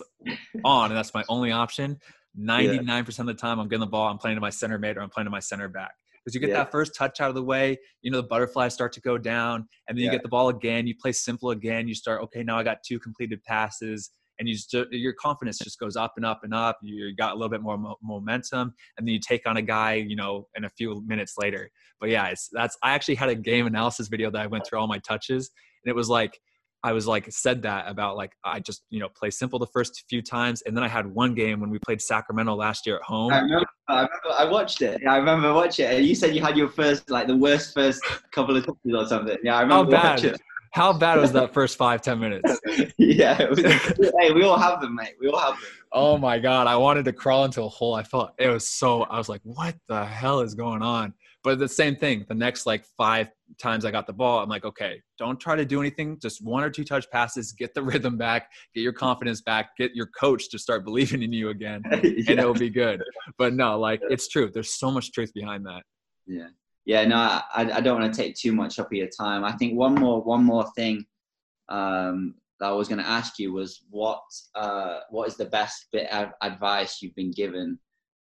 on 0.63 0.91
and 0.91 0.97
that's 0.97 1.13
my 1.13 1.23
only 1.27 1.51
option. 1.51 1.99
99% 2.39 3.19
of 3.19 3.25
the 3.25 3.33
time 3.33 3.59
I'm 3.59 3.67
getting 3.67 3.81
the 3.81 3.87
ball, 3.87 4.07
I'm 4.07 4.19
playing 4.19 4.37
to 4.37 4.41
my 4.41 4.51
center 4.51 4.77
mid 4.77 4.97
or 4.97 5.01
I'm 5.01 5.09
playing 5.09 5.25
to 5.25 5.31
my 5.31 5.39
center 5.39 5.67
back. 5.67 5.91
Because 6.23 6.35
you 6.35 6.41
get 6.41 6.49
yeah. 6.49 6.57
that 6.57 6.71
first 6.71 6.93
touch 6.93 7.21
out 7.21 7.29
of 7.29 7.35
the 7.35 7.43
way, 7.43 7.77
you 8.01 8.11
know, 8.11 8.17
the 8.17 8.27
butterflies 8.27 8.73
start 8.73 8.93
to 8.93 9.01
go 9.01 9.17
down, 9.17 9.67
and 9.87 9.97
then 9.97 10.03
yeah. 10.03 10.11
you 10.11 10.11
get 10.11 10.21
the 10.21 10.29
ball 10.29 10.49
again, 10.49 10.85
you 10.85 10.93
play 11.01 11.13
simple 11.13 11.51
again, 11.51 11.87
you 11.87 11.95
start, 11.95 12.21
okay, 12.23 12.43
now 12.43 12.59
I 12.59 12.63
got 12.63 12.83
two 12.83 12.99
completed 12.99 13.41
passes 13.45 14.11
and 14.39 14.47
you 14.47 14.55
just, 14.55 14.73
your 14.91 15.13
confidence 15.13 15.59
just 15.59 15.79
goes 15.79 15.95
up 15.95 16.13
and 16.15 16.25
up 16.25 16.41
and 16.43 16.53
up. 16.53 16.79
You 16.81 17.13
got 17.15 17.33
a 17.33 17.35
little 17.35 17.49
bit 17.49 17.61
more 17.61 17.77
mo- 17.77 17.97
momentum, 18.01 18.73
and 18.97 19.07
then 19.07 19.13
you 19.13 19.19
take 19.19 19.47
on 19.47 19.57
a 19.57 19.61
guy, 19.61 19.95
you 19.95 20.15
know, 20.15 20.47
in 20.55 20.65
a 20.65 20.69
few 20.69 21.03
minutes 21.05 21.35
later. 21.37 21.69
But 21.99 22.09
yeah, 22.09 22.27
it's 22.27 22.49
that's. 22.51 22.77
I 22.81 22.91
actually 22.91 23.15
had 23.15 23.29
a 23.29 23.35
game 23.35 23.67
analysis 23.67 24.07
video 24.07 24.31
that 24.31 24.41
I 24.41 24.47
went 24.47 24.65
through 24.65 24.79
all 24.79 24.87
my 24.87 24.99
touches, 24.99 25.51
and 25.83 25.91
it 25.91 25.95
was 25.95 26.09
like 26.09 26.39
I 26.83 26.93
was 26.93 27.05
like 27.07 27.29
said 27.29 27.61
that 27.63 27.89
about 27.89 28.15
like 28.15 28.31
I 28.45 28.61
just 28.61 28.83
you 28.89 28.99
know 28.99 29.09
play 29.09 29.29
simple 29.29 29.59
the 29.59 29.67
first 29.67 30.05
few 30.09 30.21
times, 30.21 30.61
and 30.61 30.75
then 30.75 30.83
I 30.83 30.87
had 30.87 31.05
one 31.05 31.35
game 31.35 31.59
when 31.59 31.69
we 31.69 31.79
played 31.79 32.01
Sacramento 32.01 32.55
last 32.55 32.85
year 32.85 32.95
at 32.95 33.01
home. 33.01 33.33
I 33.33 33.39
remember, 33.39 33.67
I, 33.89 33.95
remember, 33.95 34.39
I 34.39 34.45
watched 34.45 34.81
it. 34.81 35.01
I 35.05 35.17
remember 35.17 35.53
watching 35.53 35.85
it. 35.85 36.03
You 36.03 36.15
said 36.15 36.33
you 36.33 36.41
had 36.41 36.57
your 36.57 36.69
first 36.69 37.09
like 37.09 37.27
the 37.27 37.35
worst 37.35 37.73
first 37.73 38.01
couple 38.31 38.55
of 38.55 38.65
touches 38.65 38.95
or 38.95 39.05
something. 39.07 39.37
Yeah, 39.43 39.57
I 39.57 39.61
remember 39.61 39.91
bad? 39.91 40.23
watching. 40.23 40.35
How 40.71 40.93
bad 40.93 41.19
was 41.19 41.31
that 41.33 41.53
first 41.53 41.77
five 41.77 42.01
ten 42.01 42.19
minutes? 42.19 42.59
yeah, 42.97 43.49
was, 43.49 43.59
hey, 44.19 44.31
we 44.31 44.43
all 44.43 44.57
have 44.57 44.81
them, 44.81 44.95
mate. 44.95 45.15
We 45.19 45.27
all 45.27 45.39
have 45.39 45.53
them. 45.53 45.69
Oh 45.91 46.17
my 46.17 46.37
god, 46.37 46.67
I 46.67 46.75
wanted 46.75 47.05
to 47.05 47.13
crawl 47.13 47.45
into 47.45 47.63
a 47.63 47.69
hole. 47.69 47.95
I 47.95 48.03
felt 48.03 48.31
it 48.37 48.47
was 48.47 48.67
so. 48.67 49.03
I 49.03 49.17
was 49.17 49.29
like, 49.29 49.41
what 49.43 49.75
the 49.87 50.05
hell 50.05 50.41
is 50.41 50.53
going 50.53 50.81
on? 50.81 51.13
But 51.43 51.57
the 51.57 51.67
same 51.69 51.95
thing. 51.95 52.25
The 52.27 52.35
next 52.35 52.65
like 52.65 52.85
five 52.97 53.29
times 53.59 53.85
I 53.85 53.91
got 53.91 54.05
the 54.05 54.13
ball, 54.13 54.39
I'm 54.39 54.49
like, 54.49 54.65
okay, 54.65 55.01
don't 55.17 55.39
try 55.39 55.55
to 55.55 55.65
do 55.65 55.79
anything. 55.79 56.19
Just 56.21 56.45
one 56.45 56.63
or 56.63 56.69
two 56.69 56.83
touch 56.83 57.09
passes, 57.09 57.51
get 57.53 57.73
the 57.73 57.81
rhythm 57.83 58.17
back, 58.17 58.49
get 58.75 58.81
your 58.81 58.93
confidence 58.93 59.41
back, 59.41 59.71
get 59.77 59.95
your 59.95 60.09
coach 60.19 60.49
to 60.49 60.59
start 60.59 60.85
believing 60.85 61.23
in 61.23 61.33
you 61.33 61.49
again, 61.49 61.81
yeah. 61.91 61.97
and 62.01 62.29
it'll 62.29 62.53
be 62.53 62.69
good. 62.69 63.01
But 63.37 63.53
no, 63.53 63.79
like 63.79 64.01
it's 64.09 64.27
true. 64.27 64.51
There's 64.53 64.73
so 64.73 64.91
much 64.91 65.11
truth 65.11 65.33
behind 65.33 65.65
that. 65.65 65.81
Yeah 66.27 66.49
yeah, 66.85 67.05
no, 67.05 67.17
I, 67.17 67.43
I 67.55 67.81
don't 67.81 67.99
want 67.99 68.13
to 68.13 68.21
take 68.21 68.35
too 68.35 68.51
much 68.51 68.79
up 68.79 68.87
of 68.87 68.93
your 68.93 69.07
time. 69.07 69.43
I 69.43 69.51
think 69.53 69.77
one 69.77 69.95
more 69.95 70.21
one 70.21 70.43
more 70.43 70.65
thing 70.75 71.05
um, 71.69 72.35
that 72.59 72.67
I 72.67 72.71
was 72.71 72.87
going 72.87 73.01
to 73.01 73.07
ask 73.07 73.39
you 73.39 73.53
was 73.53 73.83
what 73.89 74.21
uh, 74.55 74.99
what 75.09 75.27
is 75.27 75.37
the 75.37 75.45
best 75.45 75.87
bit 75.91 76.11
of 76.11 76.29
advice 76.41 77.01
you've 77.01 77.15
been 77.15 77.31
given 77.31 77.79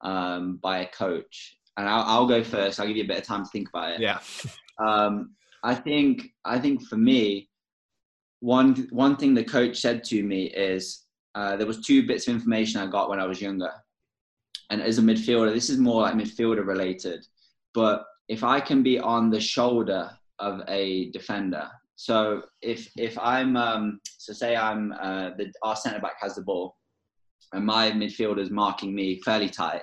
um, 0.01 0.57
by 0.61 0.79
a 0.79 0.87
coach? 0.87 1.57
And 1.77 1.87
I'll, 1.87 2.03
I'll, 2.03 2.27
go 2.27 2.43
first. 2.43 2.79
I'll 2.79 2.87
give 2.87 2.97
you 2.97 3.05
a 3.05 3.07
bit 3.07 3.19
of 3.19 3.23
time 3.23 3.45
to 3.45 3.49
think 3.49 3.69
about 3.69 3.91
it. 3.91 4.01
Yeah. 4.01 4.19
um, 4.85 5.35
I 5.63 5.75
think 5.75 6.29
I 6.45 6.59
think 6.59 6.83
for 6.83 6.97
me, 6.97 7.49
one 8.41 8.87
one 8.91 9.15
thing 9.15 9.33
the 9.33 9.43
coach 9.43 9.77
said 9.77 10.03
to 10.05 10.23
me 10.23 10.45
is 10.45 11.05
uh, 11.35 11.55
there 11.55 11.67
was 11.67 11.81
two 11.81 12.05
bits 12.05 12.27
of 12.27 12.33
information 12.33 12.81
I 12.81 12.87
got 12.87 13.09
when 13.09 13.19
I 13.19 13.25
was 13.25 13.41
younger, 13.41 13.71
and 14.69 14.81
as 14.81 14.97
a 14.97 15.01
midfielder, 15.01 15.53
this 15.53 15.69
is 15.69 15.77
more 15.77 16.01
like 16.01 16.15
midfielder 16.15 16.65
related, 16.65 17.25
but 17.73 18.05
if 18.29 18.43
I 18.43 18.59
can 18.61 18.83
be 18.83 18.99
on 18.99 19.31
the 19.31 19.41
shoulder 19.41 20.11
of 20.37 20.61
a 20.69 21.09
defender. 21.11 21.67
So 21.95 22.43
if 22.61 22.89
if 22.95 23.17
I'm 23.19 23.57
um, 23.57 23.99
so 24.05 24.31
say 24.31 24.55
I'm 24.55 24.93
uh, 24.93 25.31
the 25.37 25.51
our 25.63 25.75
centre 25.75 25.99
back 25.99 26.17
has 26.21 26.35
the 26.35 26.43
ball, 26.43 26.77
and 27.51 27.65
my 27.65 27.91
midfielder 27.91 28.39
is 28.39 28.51
marking 28.51 28.95
me 28.95 29.21
fairly 29.25 29.49
tight. 29.49 29.81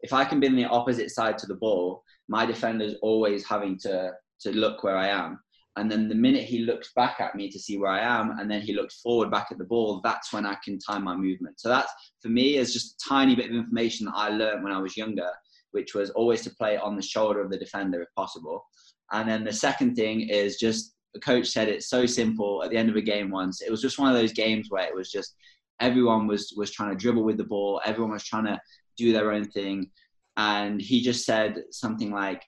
If 0.00 0.12
I 0.12 0.24
can 0.24 0.40
be 0.40 0.48
on 0.48 0.56
the 0.56 0.64
opposite 0.64 1.10
side 1.10 1.38
to 1.38 1.46
the 1.46 1.54
ball, 1.54 2.02
my 2.28 2.44
defender's 2.44 2.96
always 3.02 3.46
having 3.46 3.78
to 3.80 4.12
to 4.40 4.50
look 4.50 4.82
where 4.82 4.96
I 4.96 5.08
am. 5.08 5.38
And 5.76 5.90
then 5.90 6.08
the 6.08 6.14
minute 6.14 6.44
he 6.44 6.60
looks 6.60 6.92
back 6.94 7.20
at 7.20 7.34
me 7.34 7.50
to 7.50 7.58
see 7.58 7.78
where 7.78 7.90
I 7.90 8.00
am, 8.00 8.38
and 8.38 8.50
then 8.50 8.62
he 8.62 8.74
looks 8.74 9.00
forward 9.00 9.30
back 9.30 9.48
at 9.50 9.58
the 9.58 9.64
ball, 9.64 10.00
that's 10.02 10.32
when 10.32 10.46
I 10.46 10.56
can 10.64 10.78
time 10.78 11.04
my 11.04 11.16
movement. 11.16 11.60
So 11.60 11.68
that's 11.68 11.92
for 12.22 12.28
me 12.28 12.56
is 12.56 12.72
just 12.72 12.94
a 12.94 13.08
tiny 13.08 13.34
bit 13.36 13.50
of 13.50 13.56
information 13.56 14.06
that 14.06 14.14
I 14.16 14.28
learned 14.30 14.62
when 14.64 14.72
I 14.72 14.80
was 14.80 14.96
younger 14.96 15.30
which 15.74 15.94
was 15.94 16.10
always 16.10 16.42
to 16.42 16.50
play 16.50 16.76
on 16.76 16.96
the 16.96 17.02
shoulder 17.02 17.40
of 17.40 17.50
the 17.50 17.58
defender 17.58 18.00
if 18.02 18.08
possible. 18.16 18.64
And 19.12 19.28
then 19.28 19.44
the 19.44 19.52
second 19.52 19.94
thing 19.94 20.28
is 20.28 20.56
just 20.56 20.94
the 21.12 21.20
coach 21.20 21.48
said 21.48 21.68
it's 21.68 21.88
so 21.88 22.06
simple 22.06 22.62
at 22.64 22.70
the 22.70 22.76
end 22.76 22.90
of 22.90 22.96
a 22.96 23.02
game 23.02 23.30
once. 23.30 23.60
It 23.60 23.70
was 23.70 23.82
just 23.82 23.98
one 23.98 24.10
of 24.10 24.16
those 24.16 24.32
games 24.32 24.66
where 24.70 24.86
it 24.86 24.94
was 24.94 25.10
just 25.10 25.36
everyone 25.80 26.26
was 26.26 26.54
was 26.56 26.70
trying 26.70 26.90
to 26.90 26.96
dribble 26.96 27.24
with 27.24 27.36
the 27.36 27.44
ball, 27.44 27.80
everyone 27.84 28.12
was 28.12 28.24
trying 28.24 28.46
to 28.46 28.60
do 28.96 29.12
their 29.12 29.32
own 29.32 29.44
thing. 29.44 29.90
And 30.36 30.80
he 30.80 31.00
just 31.00 31.24
said 31.24 31.62
something 31.70 32.10
like, 32.10 32.42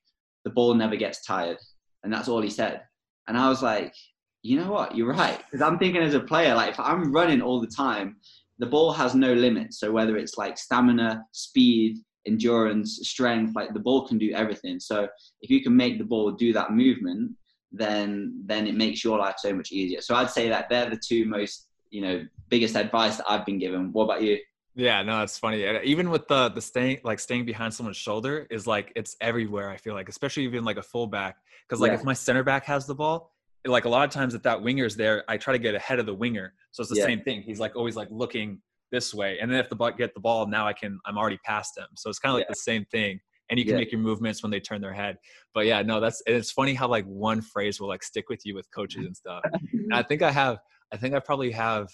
the 0.45 0.51
ball 0.51 0.75
never 0.75 0.97
gets 0.97 1.25
tired. 1.25 1.59
And 2.03 2.13
that's 2.13 2.29
all 2.29 2.41
he 2.41 2.51
said. 2.51 2.83
And 3.29 3.37
I 3.37 3.49
was 3.49 3.63
like, 3.63 3.95
you 4.43 4.59
know 4.59 4.71
what? 4.71 4.97
You're 4.97 5.13
right. 5.13 5.39
Because 5.39 5.61
I'm 5.61 5.79
thinking 5.79 6.03
as 6.03 6.15
a 6.15 6.21
player, 6.21 6.55
like 6.55 6.71
if 6.71 6.81
I'm 6.81 7.13
running 7.13 7.43
all 7.43 7.61
the 7.61 7.67
time, 7.67 8.17
the 8.59 8.67
ball 8.67 8.93
has 8.93 9.15
no 9.15 9.33
limits. 9.33 9.81
So 9.81 9.91
whether 9.91 10.17
it's 10.17 10.39
like 10.39 10.57
stamina, 10.57 11.25
speed, 11.33 11.99
endurance, 12.27 13.01
strength, 13.03 13.55
like 13.55 13.73
the 13.73 13.81
ball 13.81 14.07
can 14.07 14.19
do 14.19 14.33
everything. 14.33 14.81
So 14.81 15.09
if 15.41 15.51
you 15.51 15.63
can 15.63 15.77
make 15.77 15.99
the 15.99 16.05
ball 16.05 16.33
do 16.33 16.53
that 16.53 16.73
movement, 16.73 17.33
then 17.73 18.43
then 18.47 18.67
it 18.67 18.75
makes 18.75 19.05
your 19.05 19.19
life 19.19 19.37
so 19.39 19.53
much 19.53 19.73
easier. 19.73 20.01
So 20.01 20.15
I'd 20.15 20.31
say 20.31 20.49
that 20.49 20.69
they're 20.69 20.91
the 20.91 21.01
two 21.05 21.25
most 21.27 21.69
you 21.91 22.01
know 22.01 22.25
biggest 22.49 22.77
advice 22.77 23.19
that 23.19 23.27
I've 23.29 23.47
been 23.47 23.59
given. 23.59 23.93
What 23.93 24.05
about 24.05 24.23
you? 24.23 24.39
Yeah, 24.75 25.03
no, 25.03 25.23
it's 25.23 25.39
funny. 25.39 25.65
Even 25.85 26.11
with 26.11 26.29
the 26.29 26.51
the 26.51 26.61
staying 26.61 26.99
like 27.03 27.19
staying 27.19 27.47
behind 27.47 27.73
someone's 27.73 27.97
shoulder 27.97 28.47
is 28.51 28.67
like 28.67 28.93
it's 28.95 29.17
everywhere. 29.21 29.71
I 29.71 29.79
feel 29.79 29.95
like, 29.95 30.09
especially 30.09 30.45
even 30.45 30.65
like 30.65 30.77
a 30.77 30.83
fullback, 30.83 31.37
because 31.67 31.81
like 31.81 31.93
yeah. 31.93 31.99
if 31.99 32.05
my 32.05 32.13
center 32.13 32.45
back 32.45 32.67
has 32.67 32.87
the 32.87 32.95
ball, 32.95 33.33
like 33.65 33.87
a 33.87 33.89
lot 33.89 34.05
of 34.07 34.11
times 34.11 34.35
if 34.35 34.43
that 34.43 34.63
winger's 34.63 34.95
there, 34.95 35.25
I 35.29 35.39
try 35.39 35.53
to 35.53 35.59
get 35.59 35.75
ahead 35.75 35.99
of 35.99 36.07
the 36.07 36.15
winger. 36.15 36.53
So 36.73 36.83
it's 36.83 36.91
the 36.91 36.99
yeah. 36.99 37.07
same 37.07 37.23
thing. 37.23 37.43
He's 37.43 37.59
like 37.59 37.75
always 37.75 37.97
like 37.97 38.09
looking 38.11 38.61
this 38.91 39.15
way, 39.15 39.39
and 39.41 39.51
then 39.51 39.59
if 39.59 39.69
the 39.69 39.77
butt 39.77 39.97
get 39.97 40.15
the 40.15 40.21
ball, 40.21 40.47
now 40.47 40.67
I 40.67 40.73
can 40.73 40.99
I'm 41.07 41.19
already 41.19 41.39
past 41.45 41.75
them. 41.77 41.89
So 41.97 42.11
it's 42.11 42.19
kind 42.19 42.31
of 42.31 42.37
like 42.37 42.47
yeah. 42.47 42.53
the 42.53 42.57
same 42.57 42.85
thing. 42.87 43.21
And 43.49 43.61
you 43.61 43.65
can 43.65 43.75
yeah. 43.75 43.79
make 43.79 43.93
your 43.93 44.01
movements 44.01 44.43
when 44.43 44.51
they 44.51 44.59
turn 44.59 44.81
their 44.81 44.93
head. 44.93 45.19
But 45.55 45.67
yeah, 45.67 45.81
no, 45.83 46.01
that's 46.01 46.21
it's 46.27 46.51
funny 46.51 46.75
how 46.75 46.89
like 46.89 47.05
one 47.05 47.41
phrase 47.41 47.81
will 47.81 47.89
like 47.89 48.03
stick 48.03 48.29
with 48.29 48.45
you 48.45 48.57
with 48.57 48.69
coaches 48.75 49.05
and 49.05 49.17
stuff. 49.17 49.43
and 49.73 49.95
I 49.95 50.03
think 50.03 50.23
I 50.23 50.33
have 50.33 50.59
I 50.93 50.97
think 50.97 51.15
I 51.15 51.21
probably 51.21 51.53
have 51.53 51.89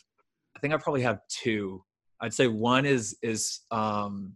I 0.57 0.61
think 0.61 0.73
I 0.73 0.79
probably 0.79 1.03
have 1.03 1.21
two. 1.29 1.85
I'd 2.21 2.33
say 2.33 2.47
one 2.47 2.87
is 2.87 3.19
is 3.23 3.61
um 3.71 4.35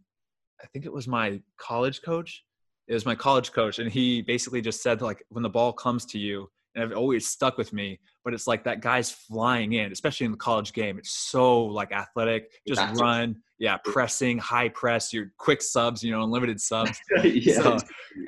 I 0.62 0.66
think 0.66 0.84
it 0.84 0.92
was 0.92 1.06
my 1.08 1.40
college 1.58 2.02
coach. 2.02 2.44
It 2.88 2.94
was 2.94 3.06
my 3.06 3.14
college 3.14 3.52
coach, 3.52 3.78
and 3.78 3.90
he 3.90 4.22
basically 4.22 4.60
just 4.60 4.82
said 4.82 5.02
like 5.02 5.24
when 5.28 5.42
the 5.42 5.50
ball 5.50 5.72
comes 5.72 6.04
to 6.06 6.18
you, 6.18 6.48
and 6.74 6.90
it 6.90 6.96
always 6.96 7.26
stuck 7.26 7.58
with 7.58 7.72
me. 7.72 7.98
But 8.26 8.34
it's 8.34 8.48
like 8.48 8.64
that 8.64 8.80
guy's 8.80 9.08
flying 9.08 9.74
in, 9.74 9.92
especially 9.92 10.24
in 10.24 10.32
the 10.32 10.36
college 10.36 10.72
game. 10.72 10.98
It's 10.98 11.12
so 11.12 11.64
like 11.64 11.92
athletic, 11.92 12.50
just 12.66 12.82
run, 13.00 13.36
yeah, 13.60 13.76
pressing, 13.84 14.36
high 14.36 14.68
press, 14.68 15.12
your 15.12 15.30
quick 15.38 15.62
subs, 15.62 16.02
you 16.02 16.10
know, 16.10 16.24
unlimited 16.24 16.60
subs. 16.60 17.00
yeah. 17.22 17.54
So 17.54 17.78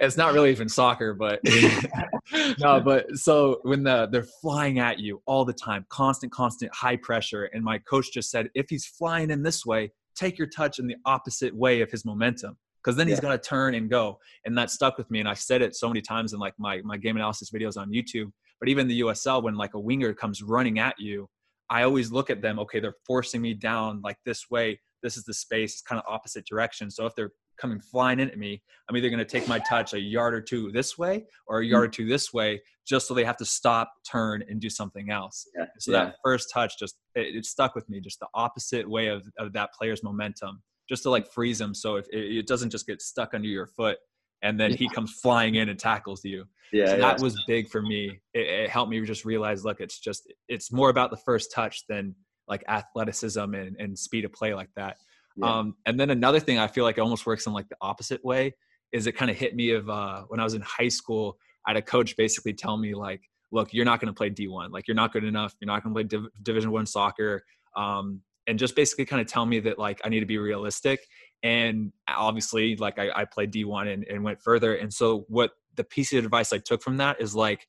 it's 0.00 0.16
not 0.16 0.34
really 0.34 0.52
even 0.52 0.68
soccer, 0.68 1.14
but 1.14 1.40
no, 2.60 2.80
but 2.80 3.16
so 3.16 3.58
when 3.62 3.82
the 3.82 4.08
they're 4.12 4.22
flying 4.40 4.78
at 4.78 5.00
you 5.00 5.20
all 5.26 5.44
the 5.44 5.52
time, 5.52 5.84
constant, 5.88 6.32
constant 6.32 6.72
high 6.72 6.96
pressure. 6.96 7.46
And 7.46 7.64
my 7.64 7.78
coach 7.78 8.12
just 8.12 8.30
said, 8.30 8.50
if 8.54 8.70
he's 8.70 8.86
flying 8.86 9.32
in 9.32 9.42
this 9.42 9.66
way, 9.66 9.90
take 10.14 10.38
your 10.38 10.46
touch 10.46 10.78
in 10.78 10.86
the 10.86 10.96
opposite 11.06 11.52
way 11.56 11.80
of 11.80 11.90
his 11.90 12.04
momentum 12.04 12.56
because 12.82 12.96
then 12.96 13.08
yeah. 13.08 13.14
he's 13.14 13.20
got 13.20 13.32
to 13.32 13.38
turn 13.38 13.74
and 13.74 13.90
go. 13.90 14.18
And 14.44 14.56
that 14.56 14.70
stuck 14.70 14.96
with 14.96 15.10
me. 15.10 15.20
And 15.20 15.28
I've 15.28 15.38
said 15.38 15.60
it 15.60 15.74
so 15.74 15.88
many 15.88 16.00
times 16.00 16.32
in 16.32 16.38
like 16.38 16.54
my, 16.58 16.80
my 16.84 16.96
game 16.96 17.16
analysis 17.16 17.50
videos 17.50 17.76
on 17.76 17.90
YouTube, 17.90 18.30
but 18.60 18.68
even 18.68 18.88
the 18.88 19.00
USL, 19.00 19.42
when 19.42 19.54
like 19.54 19.74
a 19.74 19.80
winger 19.80 20.12
comes 20.14 20.42
running 20.42 20.78
at 20.78 20.94
you, 20.98 21.28
I 21.70 21.82
always 21.82 22.10
look 22.10 22.30
at 22.30 22.40
them, 22.40 22.58
okay, 22.60 22.80
they're 22.80 22.96
forcing 23.06 23.42
me 23.42 23.54
down 23.54 24.00
like 24.02 24.16
this 24.24 24.50
way. 24.50 24.80
This 25.02 25.16
is 25.16 25.24
the 25.24 25.34
space, 25.34 25.74
it's 25.74 25.82
kind 25.82 26.00
of 26.00 26.12
opposite 26.12 26.46
direction. 26.46 26.90
So 26.90 27.06
if 27.06 27.14
they're 27.14 27.30
coming 27.60 27.80
flying 27.80 28.20
in 28.20 28.30
at 28.30 28.38
me, 28.38 28.62
I'm 28.88 28.96
either 28.96 29.10
going 29.10 29.18
to 29.18 29.24
take 29.24 29.46
my 29.48 29.58
touch 29.60 29.92
a 29.92 30.00
yard 30.00 30.34
or 30.34 30.40
two 30.40 30.72
this 30.72 30.96
way 30.96 31.26
or 31.46 31.60
a 31.60 31.64
yard 31.64 31.82
mm-hmm. 31.82 31.88
or 31.88 32.06
two 32.06 32.08
this 32.08 32.32
way, 32.32 32.60
just 32.86 33.06
so 33.06 33.14
they 33.14 33.24
have 33.24 33.36
to 33.36 33.44
stop, 33.44 33.92
turn, 34.10 34.42
and 34.48 34.60
do 34.60 34.70
something 34.70 35.10
else. 35.10 35.46
Yeah. 35.56 35.66
So 35.78 35.92
yeah. 35.92 36.04
that 36.04 36.16
first 36.24 36.50
touch 36.52 36.78
just 36.78 36.96
it, 37.14 37.36
it, 37.36 37.44
stuck 37.44 37.74
with 37.74 37.88
me, 37.88 38.00
just 38.00 38.20
the 38.20 38.28
opposite 38.34 38.88
way 38.88 39.08
of, 39.08 39.28
of 39.38 39.52
that 39.52 39.70
player's 39.72 40.02
momentum 40.02 40.62
just 40.88 41.02
to 41.02 41.10
like 41.10 41.30
freeze 41.30 41.60
him 41.60 41.74
so 41.74 41.96
if 41.96 42.06
it, 42.10 42.46
doesn't 42.46 42.70
just 42.70 42.86
get 42.86 43.02
stuck 43.02 43.34
under 43.34 43.48
your 43.48 43.66
foot 43.66 43.98
and 44.42 44.58
then 44.58 44.70
yeah. 44.70 44.76
he 44.76 44.88
comes 44.88 45.12
flying 45.20 45.56
in 45.56 45.68
and 45.68 45.78
tackles 45.78 46.24
you. 46.24 46.44
Yeah, 46.72 46.86
so 46.86 46.98
that 46.98 47.20
was 47.20 47.42
big 47.46 47.68
for 47.68 47.80
me. 47.80 48.20
It, 48.34 48.46
it, 48.46 48.70
helped 48.70 48.90
me 48.90 49.00
just 49.04 49.24
realize, 49.24 49.64
look, 49.64 49.80
it's 49.80 49.98
just 49.98 50.30
it's 50.48 50.70
more 50.70 50.90
about 50.90 51.10
the 51.10 51.16
first 51.16 51.50
touch 51.52 51.84
than 51.88 52.14
like 52.46 52.62
athleticism 52.68 53.54
and, 53.54 53.76
and 53.78 53.98
speed 53.98 54.24
of 54.24 54.32
play 54.32 54.54
like 54.54 54.68
that. 54.76 54.96
Yeah. 55.36 55.58
Um, 55.58 55.76
and 55.86 55.98
then 55.98 56.10
another 56.10 56.40
thing 56.40 56.58
I 56.58 56.66
feel 56.66 56.84
like 56.84 56.98
it 56.98 57.00
almost 57.00 57.26
works 57.26 57.46
in 57.46 57.52
like 57.52 57.68
the 57.68 57.76
opposite 57.80 58.24
way 58.24 58.54
is 58.92 59.06
it 59.06 59.12
kind 59.12 59.30
of 59.30 59.36
hit 59.36 59.54
me 59.54 59.70
of 59.70 59.88
uh, 59.88 60.22
when 60.28 60.40
I 60.40 60.44
was 60.44 60.54
in 60.54 60.62
high 60.62 60.88
school. 60.88 61.38
I 61.66 61.70
had 61.70 61.76
a 61.76 61.82
coach 61.82 62.16
basically 62.16 62.54
tell 62.54 62.76
me 62.76 62.94
like, 62.94 63.20
look, 63.52 63.72
you're 63.72 63.84
not 63.84 64.00
going 64.00 64.12
to 64.12 64.16
play 64.16 64.30
D1. 64.30 64.70
Like 64.70 64.88
you're 64.88 64.94
not 64.94 65.12
good 65.12 65.24
enough. 65.24 65.54
You're 65.60 65.66
not 65.66 65.82
going 65.82 65.94
to 65.94 65.98
play 65.98 66.04
Div- 66.04 66.30
Division 66.42 66.70
One 66.70 66.86
soccer. 66.86 67.42
Um, 67.76 68.22
and 68.46 68.58
just 68.58 68.74
basically 68.74 69.04
kind 69.04 69.20
of 69.20 69.28
tell 69.28 69.44
me 69.44 69.60
that 69.60 69.78
like 69.78 70.00
I 70.04 70.08
need 70.08 70.20
to 70.20 70.26
be 70.26 70.38
realistic. 70.38 71.00
And 71.42 71.92
obviously, 72.08 72.76
like 72.76 72.98
I, 72.98 73.10
I 73.14 73.24
played 73.24 73.52
D1 73.52 73.92
and, 73.92 74.04
and 74.04 74.24
went 74.24 74.40
further. 74.42 74.74
And 74.74 74.92
so 74.92 75.24
what 75.28 75.52
the 75.76 75.84
piece 75.84 76.12
of 76.12 76.24
advice 76.24 76.52
I 76.52 76.58
took 76.58 76.82
from 76.82 76.96
that 76.96 77.20
is 77.20 77.34
like 77.34 77.66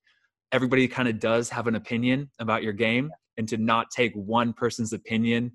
everybody 0.52 0.88
kind 0.88 1.08
of 1.08 1.20
does 1.20 1.50
have 1.50 1.68
an 1.68 1.76
opinion 1.76 2.30
about 2.40 2.64
your 2.64 2.74
game 2.74 3.12
and 3.38 3.48
to 3.48 3.58
not 3.58 3.92
take 3.92 4.14
one 4.14 4.54
person's 4.54 4.94
opinion 4.94 5.52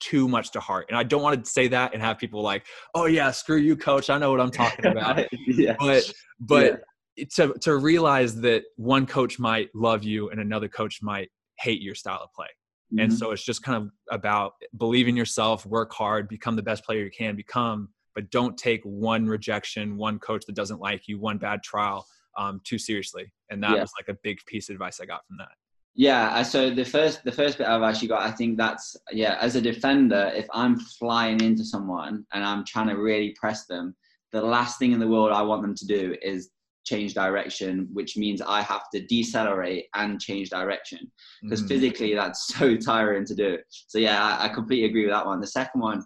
too 0.00 0.28
much 0.28 0.50
to 0.52 0.60
heart. 0.60 0.86
And 0.88 0.98
I 0.98 1.02
don't 1.02 1.22
want 1.22 1.42
to 1.42 1.50
say 1.50 1.68
that 1.68 1.94
and 1.94 2.02
have 2.02 2.18
people 2.18 2.42
like, 2.42 2.66
oh 2.94 3.06
yeah, 3.06 3.30
screw 3.30 3.56
you, 3.56 3.76
coach. 3.76 4.10
I 4.10 4.18
know 4.18 4.30
what 4.30 4.40
I'm 4.40 4.50
talking 4.50 4.86
about. 4.90 5.24
yeah. 5.46 5.76
But 5.78 6.12
but 6.40 6.82
yeah. 7.16 7.24
to 7.36 7.54
to 7.62 7.76
realize 7.76 8.40
that 8.40 8.64
one 8.76 9.06
coach 9.06 9.38
might 9.38 9.68
love 9.74 10.04
you 10.04 10.30
and 10.30 10.40
another 10.40 10.68
coach 10.68 11.00
might 11.02 11.30
hate 11.58 11.80
your 11.80 11.94
style 11.94 12.20
of 12.22 12.32
play. 12.32 12.48
Mm-hmm. 12.92 13.00
And 13.00 13.12
so 13.12 13.32
it's 13.32 13.44
just 13.44 13.62
kind 13.62 13.82
of 13.82 13.90
about 14.10 14.52
believe 14.76 15.08
in 15.08 15.16
yourself, 15.16 15.66
work 15.66 15.92
hard, 15.92 16.28
become 16.28 16.56
the 16.56 16.62
best 16.62 16.84
player 16.84 17.02
you 17.02 17.10
can 17.10 17.34
become, 17.34 17.88
but 18.14 18.30
don't 18.30 18.56
take 18.56 18.82
one 18.84 19.26
rejection, 19.26 19.96
one 19.96 20.18
coach 20.18 20.44
that 20.46 20.54
doesn't 20.54 20.80
like 20.80 21.08
you, 21.08 21.18
one 21.18 21.38
bad 21.38 21.62
trial 21.62 22.06
um, 22.36 22.60
too 22.64 22.78
seriously. 22.78 23.32
And 23.50 23.62
that 23.62 23.74
yeah. 23.74 23.80
was 23.80 23.90
like 23.98 24.14
a 24.14 24.18
big 24.22 24.38
piece 24.46 24.68
of 24.68 24.74
advice 24.74 25.00
I 25.00 25.06
got 25.06 25.26
from 25.26 25.36
that. 25.38 25.50
Yeah, 25.98 26.42
so 26.42 26.68
the 26.68 26.84
first 26.84 27.24
the 27.24 27.32
first 27.32 27.56
bit 27.56 27.66
I've 27.66 27.82
actually 27.82 28.08
got, 28.08 28.20
I 28.20 28.30
think 28.30 28.58
that's 28.58 28.96
yeah. 29.12 29.38
As 29.40 29.56
a 29.56 29.62
defender, 29.62 30.30
if 30.34 30.46
I'm 30.52 30.78
flying 30.78 31.40
into 31.40 31.64
someone 31.64 32.26
and 32.34 32.44
I'm 32.44 32.66
trying 32.66 32.88
to 32.88 32.96
really 32.96 33.34
press 33.40 33.64
them, 33.64 33.96
the 34.30 34.42
last 34.42 34.78
thing 34.78 34.92
in 34.92 35.00
the 35.00 35.08
world 35.08 35.32
I 35.32 35.40
want 35.40 35.62
them 35.62 35.74
to 35.74 35.86
do 35.86 36.14
is 36.20 36.50
change 36.86 37.14
direction, 37.14 37.88
which 37.92 38.16
means 38.16 38.40
I 38.40 38.62
have 38.62 38.88
to 38.94 39.04
decelerate 39.06 39.86
and 39.94 40.20
change 40.20 40.50
direction 40.50 41.10
because 41.42 41.62
mm. 41.62 41.68
physically 41.68 42.14
that's 42.14 42.46
so 42.58 42.76
tiring 42.76 43.26
to 43.26 43.34
do. 43.34 43.58
So 43.88 43.98
yeah, 43.98 44.24
I, 44.24 44.46
I, 44.46 44.48
completely 44.48 44.88
agree 44.88 45.04
with 45.04 45.12
that 45.12 45.26
one. 45.26 45.40
The 45.40 45.46
second 45.46 45.80
one, 45.80 46.02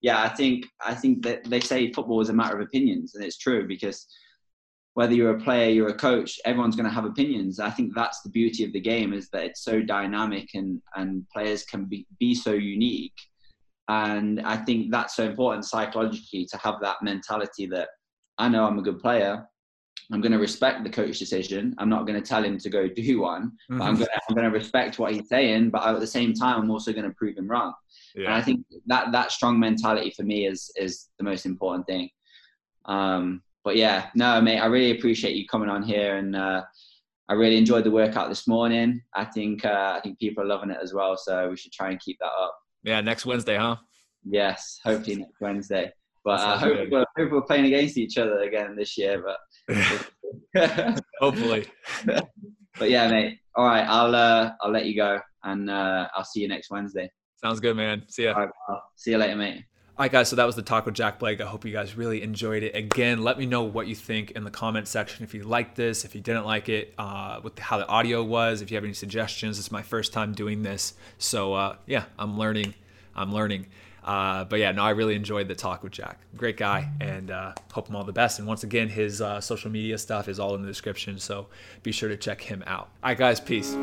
yeah, 0.00 0.22
I 0.22 0.28
think 0.28 0.66
I 0.80 0.94
think 0.94 1.22
that 1.24 1.44
they 1.44 1.60
say 1.60 1.92
football 1.92 2.20
is 2.20 2.30
a 2.30 2.32
matter 2.32 2.56
of 2.56 2.66
opinions, 2.66 3.14
and 3.14 3.24
it's 3.24 3.36
true 3.36 3.66
because 3.66 4.06
whether 4.94 5.14
you're 5.14 5.36
a 5.36 5.40
player, 5.40 5.70
you're 5.70 5.88
a 5.88 5.94
coach, 5.94 6.40
everyone's 6.44 6.76
going 6.76 6.88
to 6.88 6.94
have 6.94 7.04
opinions. 7.04 7.60
I 7.60 7.70
think 7.70 7.94
that's 7.94 8.22
the 8.22 8.30
beauty 8.30 8.64
of 8.64 8.72
the 8.72 8.80
game 8.80 9.12
is 9.12 9.28
that 9.30 9.44
it's 9.44 9.64
so 9.64 9.82
dynamic 9.82 10.48
and 10.54 10.80
and 10.94 11.28
players 11.28 11.64
can 11.64 11.84
be 11.84 12.06
be 12.18 12.34
so 12.34 12.52
unique. 12.52 13.18
And 13.88 14.40
I 14.42 14.56
think 14.56 14.92
that's 14.92 15.16
so 15.16 15.24
important 15.24 15.64
psychologically 15.64 16.46
to 16.46 16.56
have 16.58 16.76
that 16.80 17.02
mentality 17.02 17.66
that 17.66 17.88
I 18.38 18.48
know 18.48 18.64
I'm 18.64 18.78
a 18.78 18.82
good 18.82 19.00
player, 19.00 19.46
I'm 20.12 20.20
going 20.20 20.32
to 20.32 20.38
respect 20.38 20.82
the 20.82 20.90
coach's 20.90 21.18
decision. 21.18 21.74
I'm 21.78 21.88
not 21.88 22.06
going 22.06 22.20
to 22.20 22.26
tell 22.26 22.44
him 22.44 22.58
to 22.58 22.68
go 22.68 22.88
do 22.88 23.20
one, 23.20 23.52
mm-hmm. 23.70 23.78
but 23.78 23.84
I'm 23.84 23.94
mm-hmm. 23.94 24.04
going, 24.04 24.06
to, 24.06 24.20
I'm 24.28 24.34
going 24.34 24.50
to 24.50 24.58
respect 24.58 24.98
what 24.98 25.12
he's 25.12 25.28
saying. 25.28 25.70
But 25.70 25.86
at 25.86 26.00
the 26.00 26.06
same 26.06 26.34
time, 26.34 26.60
I'm 26.60 26.70
also 26.70 26.92
going 26.92 27.04
to 27.04 27.14
prove 27.14 27.36
him 27.36 27.48
wrong. 27.48 27.74
Yeah. 28.14 28.26
And 28.26 28.34
I 28.34 28.42
think 28.42 28.64
that 28.86 29.12
that 29.12 29.30
strong 29.30 29.58
mentality 29.58 30.12
for 30.16 30.24
me 30.24 30.46
is 30.46 30.72
is 30.76 31.08
the 31.18 31.24
most 31.24 31.46
important 31.46 31.86
thing. 31.86 32.10
Um, 32.86 33.42
but 33.62 33.76
yeah, 33.76 34.08
no, 34.14 34.40
mate, 34.40 34.58
I 34.58 34.66
really 34.66 34.98
appreciate 34.98 35.36
you 35.36 35.46
coming 35.46 35.68
on 35.68 35.82
here, 35.82 36.16
and 36.16 36.34
uh, 36.34 36.62
I 37.28 37.34
really 37.34 37.58
enjoyed 37.58 37.84
the 37.84 37.90
workout 37.90 38.28
this 38.28 38.48
morning. 38.48 39.02
I 39.14 39.24
think 39.24 39.64
uh, 39.64 39.94
I 39.96 40.00
think 40.00 40.18
people 40.18 40.42
are 40.42 40.46
loving 40.46 40.70
it 40.70 40.78
as 40.82 40.92
well, 40.92 41.16
so 41.16 41.50
we 41.50 41.56
should 41.56 41.72
try 41.72 41.90
and 41.90 42.00
keep 42.00 42.18
that 42.20 42.32
up. 42.40 42.58
Yeah, 42.82 43.00
next 43.00 43.26
Wednesday, 43.26 43.56
huh? 43.56 43.76
Yes, 44.24 44.80
hopefully 44.82 45.16
next 45.16 45.40
Wednesday. 45.40 45.92
But 46.24 46.40
I 46.40 46.52
uh, 46.52 46.58
hope, 46.58 46.90
we're, 46.90 47.04
hope 47.16 47.32
we're 47.32 47.42
playing 47.42 47.66
against 47.66 47.96
each 47.96 48.18
other 48.18 48.40
again 48.40 48.76
this 48.76 48.98
year. 48.98 49.24
But 49.24 49.38
Hopefully. 51.20 51.66
but 52.78 52.90
yeah, 52.90 53.08
mate. 53.08 53.38
All 53.54 53.64
right, 53.64 53.86
I'll 53.86 54.14
uh, 54.14 54.52
I'll 54.60 54.70
let 54.70 54.86
you 54.86 54.96
go, 54.96 55.20
and 55.44 55.70
uh, 55.70 56.08
I'll 56.14 56.24
see 56.24 56.40
you 56.40 56.48
next 56.48 56.70
Wednesday. 56.70 57.10
Sounds 57.36 57.60
good, 57.60 57.76
man. 57.76 58.04
See 58.08 58.24
ya. 58.24 58.48
see 58.96 59.12
you 59.12 59.18
later, 59.18 59.36
mate. 59.36 59.64
All 59.96 60.04
right, 60.04 60.12
guys. 60.12 60.28
So 60.28 60.36
that 60.36 60.44
was 60.44 60.56
the 60.56 60.62
talk 60.62 60.86
with 60.86 60.94
Jack 60.94 61.18
Blake. 61.18 61.40
I 61.40 61.46
hope 61.46 61.64
you 61.64 61.72
guys 61.72 61.96
really 61.96 62.22
enjoyed 62.22 62.62
it. 62.62 62.74
Again, 62.74 63.22
let 63.22 63.38
me 63.38 63.44
know 63.44 63.64
what 63.64 63.86
you 63.86 63.94
think 63.94 64.30
in 64.30 64.44
the 64.44 64.50
comment 64.50 64.88
section. 64.88 65.24
If 65.24 65.34
you 65.34 65.42
liked 65.42 65.76
this, 65.76 66.04
if 66.04 66.14
you 66.14 66.20
didn't 66.20 66.46
like 66.46 66.68
it, 66.68 66.94
uh, 66.96 67.40
with 67.42 67.58
how 67.58 67.76
the 67.78 67.86
audio 67.86 68.22
was, 68.22 68.62
if 68.62 68.70
you 68.70 68.76
have 68.76 68.84
any 68.84 68.94
suggestions. 68.94 69.58
It's 69.58 69.70
my 69.70 69.82
first 69.82 70.12
time 70.12 70.32
doing 70.32 70.62
this, 70.62 70.94
so 71.18 71.54
uh, 71.54 71.76
yeah, 71.86 72.04
I'm 72.18 72.38
learning. 72.38 72.74
I'm 73.14 73.32
learning. 73.32 73.66
Uh, 74.04 74.44
but 74.44 74.58
yeah, 74.58 74.72
no, 74.72 74.82
I 74.82 74.90
really 74.90 75.14
enjoyed 75.14 75.48
the 75.48 75.54
talk 75.54 75.82
with 75.82 75.92
Jack. 75.92 76.20
Great 76.36 76.56
guy, 76.56 76.90
and 77.00 77.30
uh, 77.30 77.52
hope 77.72 77.88
him 77.88 77.96
all 77.96 78.04
the 78.04 78.12
best. 78.12 78.38
And 78.38 78.48
once 78.48 78.64
again, 78.64 78.88
his 78.88 79.20
uh, 79.20 79.40
social 79.40 79.70
media 79.70 79.98
stuff 79.98 80.28
is 80.28 80.40
all 80.40 80.54
in 80.54 80.62
the 80.62 80.68
description, 80.68 81.18
so 81.18 81.48
be 81.82 81.92
sure 81.92 82.08
to 82.08 82.16
check 82.16 82.40
him 82.40 82.62
out. 82.66 82.88
All 83.02 83.10
right, 83.10 83.18
guys, 83.18 83.40
peace. 83.40 83.76